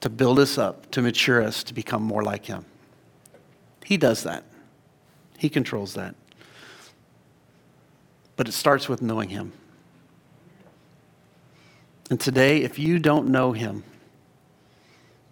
to 0.00 0.10
build 0.10 0.38
us 0.38 0.58
up, 0.58 0.90
to 0.92 1.02
mature 1.02 1.42
us, 1.42 1.62
to 1.64 1.74
become 1.74 2.02
more 2.02 2.22
like 2.22 2.46
him. 2.46 2.64
He 3.84 3.96
does 3.96 4.22
that, 4.24 4.44
he 5.38 5.48
controls 5.48 5.94
that. 5.94 6.14
But 8.36 8.48
it 8.48 8.52
starts 8.52 8.88
with 8.88 9.00
knowing 9.00 9.30
him. 9.30 9.52
And 12.10 12.20
today, 12.20 12.62
if 12.62 12.78
you 12.78 12.98
don't 12.98 13.28
know 13.28 13.52
him, 13.52 13.82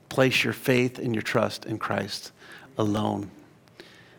place 0.08 0.42
your 0.42 0.52
faith 0.52 0.98
and 0.98 1.14
your 1.14 1.22
trust 1.22 1.66
in 1.66 1.78
Christ 1.78 2.32
alone 2.78 3.30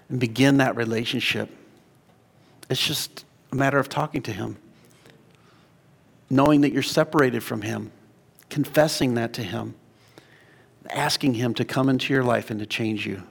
and 0.10 0.20
begin 0.20 0.58
that 0.58 0.76
relationship. 0.76 1.50
It's 2.70 2.86
just 2.86 3.26
a 3.52 3.56
matter 3.56 3.80
of 3.80 3.90
talking 3.90 4.22
to 4.24 4.32
him, 4.32 4.58
knowing 6.30 6.62
that 6.62 6.72
you're 6.72 6.84
separated 6.84 7.44
from 7.44 7.62
him, 7.62 7.92
confessing 8.50 9.16
that 9.16 9.34
to 9.34 9.44
him, 9.44 9.76
asking 10.90 11.36
him 11.36 11.54
to 11.56 11.66
come 11.66 11.90
into 11.90 12.14
your 12.14 12.24
life 12.24 12.50
and 12.50 12.60
to 12.60 12.66
change 12.66 13.06
you, 13.06 13.24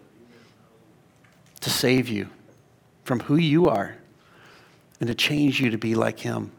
to 1.61 1.71
save 1.71 2.09
you 2.09 2.29
from 3.05 3.21
who 3.21 3.37
you 3.37 3.69
are 3.69 3.97
and 5.01 5.09
to 5.09 5.15
change 5.15 5.61
you 5.61 5.71
to 5.71 5.79
be 5.79 5.95
like 5.95 6.21
Him 6.21 6.51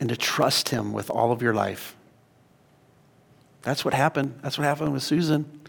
and 0.00 0.08
to 0.08 0.16
trust 0.16 0.68
Him 0.68 0.92
with 0.92 1.10
all 1.10 1.32
of 1.32 1.40
your 1.40 1.54
life. 1.54 1.96
That's 3.62 3.84
what 3.84 3.94
happened. 3.94 4.38
That's 4.42 4.58
what 4.58 4.64
happened 4.64 4.92
with 4.92 5.02
Susan. 5.02 5.60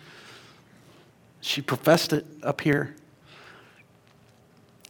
She 1.41 1.61
professed 1.61 2.13
it 2.13 2.25
up 2.43 2.61
here, 2.61 2.95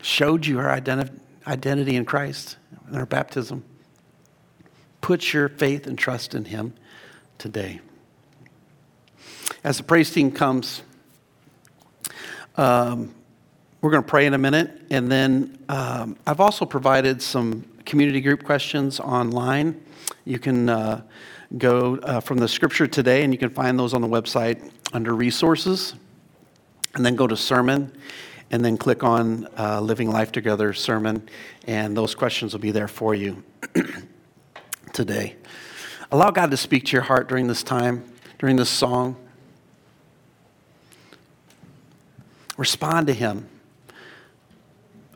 showed 0.01 0.45
you 0.45 0.57
her 0.57 0.69
identi- 0.69 1.19
identity 1.45 1.95
in 1.95 2.05
Christ 2.05 2.57
in 2.87 2.95
her 2.95 3.05
baptism. 3.05 3.63
Put 5.01 5.33
your 5.33 5.49
faith 5.49 5.85
and 5.85 5.97
trust 5.97 6.33
in 6.33 6.45
Him 6.45 6.73
today. 7.37 7.81
As 9.63 9.77
the 9.77 9.83
praise 9.83 10.11
team 10.11 10.31
comes, 10.31 10.83
um, 12.57 13.13
we're 13.81 13.91
going 13.91 14.03
to 14.03 14.09
pray 14.09 14.25
in 14.25 14.33
a 14.33 14.37
minute. 14.37 14.81
And 14.91 15.11
then 15.11 15.57
um, 15.67 16.15
I've 16.27 16.39
also 16.39 16.65
provided 16.65 17.21
some 17.21 17.65
community 17.85 18.21
group 18.21 18.43
questions 18.43 18.99
online. 18.99 19.81
You 20.25 20.37
can 20.37 20.69
uh, 20.69 21.01
go 21.57 21.97
uh, 21.97 22.19
from 22.19 22.37
the 22.37 22.47
scripture 22.47 22.85
today, 22.85 23.23
and 23.23 23.33
you 23.33 23.39
can 23.39 23.49
find 23.49 23.79
those 23.79 23.93
on 23.93 24.01
the 24.01 24.07
website 24.07 24.71
under 24.93 25.15
resources. 25.15 25.95
And 26.93 27.05
then 27.05 27.15
go 27.15 27.27
to 27.27 27.37
sermon, 27.37 27.91
and 28.51 28.63
then 28.63 28.77
click 28.77 29.03
on 29.03 29.47
uh, 29.57 29.81
Living 29.81 30.11
Life 30.11 30.31
Together 30.31 30.73
sermon, 30.73 31.27
and 31.65 31.95
those 31.95 32.15
questions 32.15 32.53
will 32.53 32.59
be 32.59 32.71
there 32.71 32.87
for 32.87 33.13
you 33.13 33.43
today. 34.93 35.35
Allow 36.11 36.31
God 36.31 36.51
to 36.51 36.57
speak 36.57 36.85
to 36.85 36.91
your 36.93 37.03
heart 37.03 37.27
during 37.27 37.47
this 37.47 37.63
time, 37.63 38.03
during 38.39 38.55
this 38.55 38.69
song. 38.69 39.15
Respond 42.57 43.07
to 43.07 43.13
Him. 43.13 43.47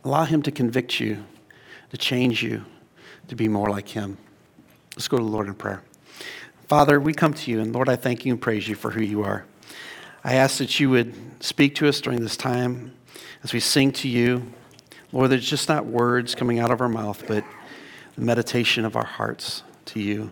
Allow 0.04 0.26
Him 0.26 0.42
to 0.44 0.52
convict 0.52 1.00
you, 1.00 1.26
to 1.90 1.98
change 1.98 2.42
you, 2.42 2.64
to 3.28 3.36
be 3.36 3.48
more 3.48 3.70
like 3.70 3.90
Him. 3.90 4.18
Let's 4.96 5.08
go 5.08 5.18
to 5.18 5.24
the 5.24 5.30
Lord 5.30 5.48
in 5.48 5.56
prayer. 5.56 5.84
Father, 6.68 7.00
we 7.00 7.14
come 7.14 7.34
to 7.34 7.52
you, 7.52 7.60
and 7.60 7.74
Lord, 7.74 7.90
I 7.90 7.96
thank 7.96 8.26
you 8.26 8.32
and 8.32 8.42
praise 8.42 8.68
you 8.68 8.76
for 8.76 8.92
who 8.92 9.02
you 9.02 9.24
are. 9.24 9.46
I 10.24 10.36
ask 10.36 10.60
that 10.60 10.80
you 10.80 10.90
would 10.92 11.14
speak 11.44 11.76
to 11.76 11.88
us 11.88 12.00
during 12.00 12.22
this 12.22 12.38
time 12.38 12.94
as 13.44 13.54
we 13.54 13.60
sing 13.60 13.92
to 13.94 14.08
you. 14.08 14.54
Lord, 15.12 15.32
there's 15.32 15.50
just 15.50 15.68
not 15.68 15.86
words 15.86 16.36
coming 16.36 16.60
out 16.60 16.72
of 16.72 16.80
our 16.80 16.90
mouth, 16.90 17.24
but 17.28 17.44
the 18.16 18.22
meditation 18.22 18.86
of 18.86 18.96
our 18.96 19.06
hearts 19.06 19.64
to 19.86 20.00
you, 20.00 20.32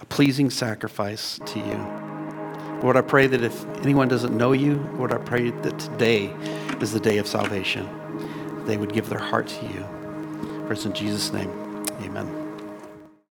a 0.00 0.06
pleasing 0.06 0.50
sacrifice 0.50 1.38
to 1.46 1.58
you. 1.58 2.09
Lord, 2.82 2.96
I 2.96 3.02
pray 3.02 3.26
that 3.26 3.42
if 3.42 3.66
anyone 3.80 4.08
doesn't 4.08 4.36
know 4.36 4.52
you, 4.52 4.76
Lord, 4.96 5.12
I 5.12 5.18
pray 5.18 5.50
that 5.50 5.78
today 5.78 6.32
is 6.80 6.92
the 6.92 7.00
day 7.00 7.18
of 7.18 7.26
salvation 7.26 7.88
they 8.66 8.76
would 8.76 8.92
give 8.92 9.08
their 9.08 9.18
heart 9.18 9.48
to 9.48 9.66
you. 9.66 9.86
For 10.66 10.72
it's 10.72 10.86
in 10.86 10.92
Jesus' 10.92 11.32
name, 11.32 11.50
amen. 12.02 12.39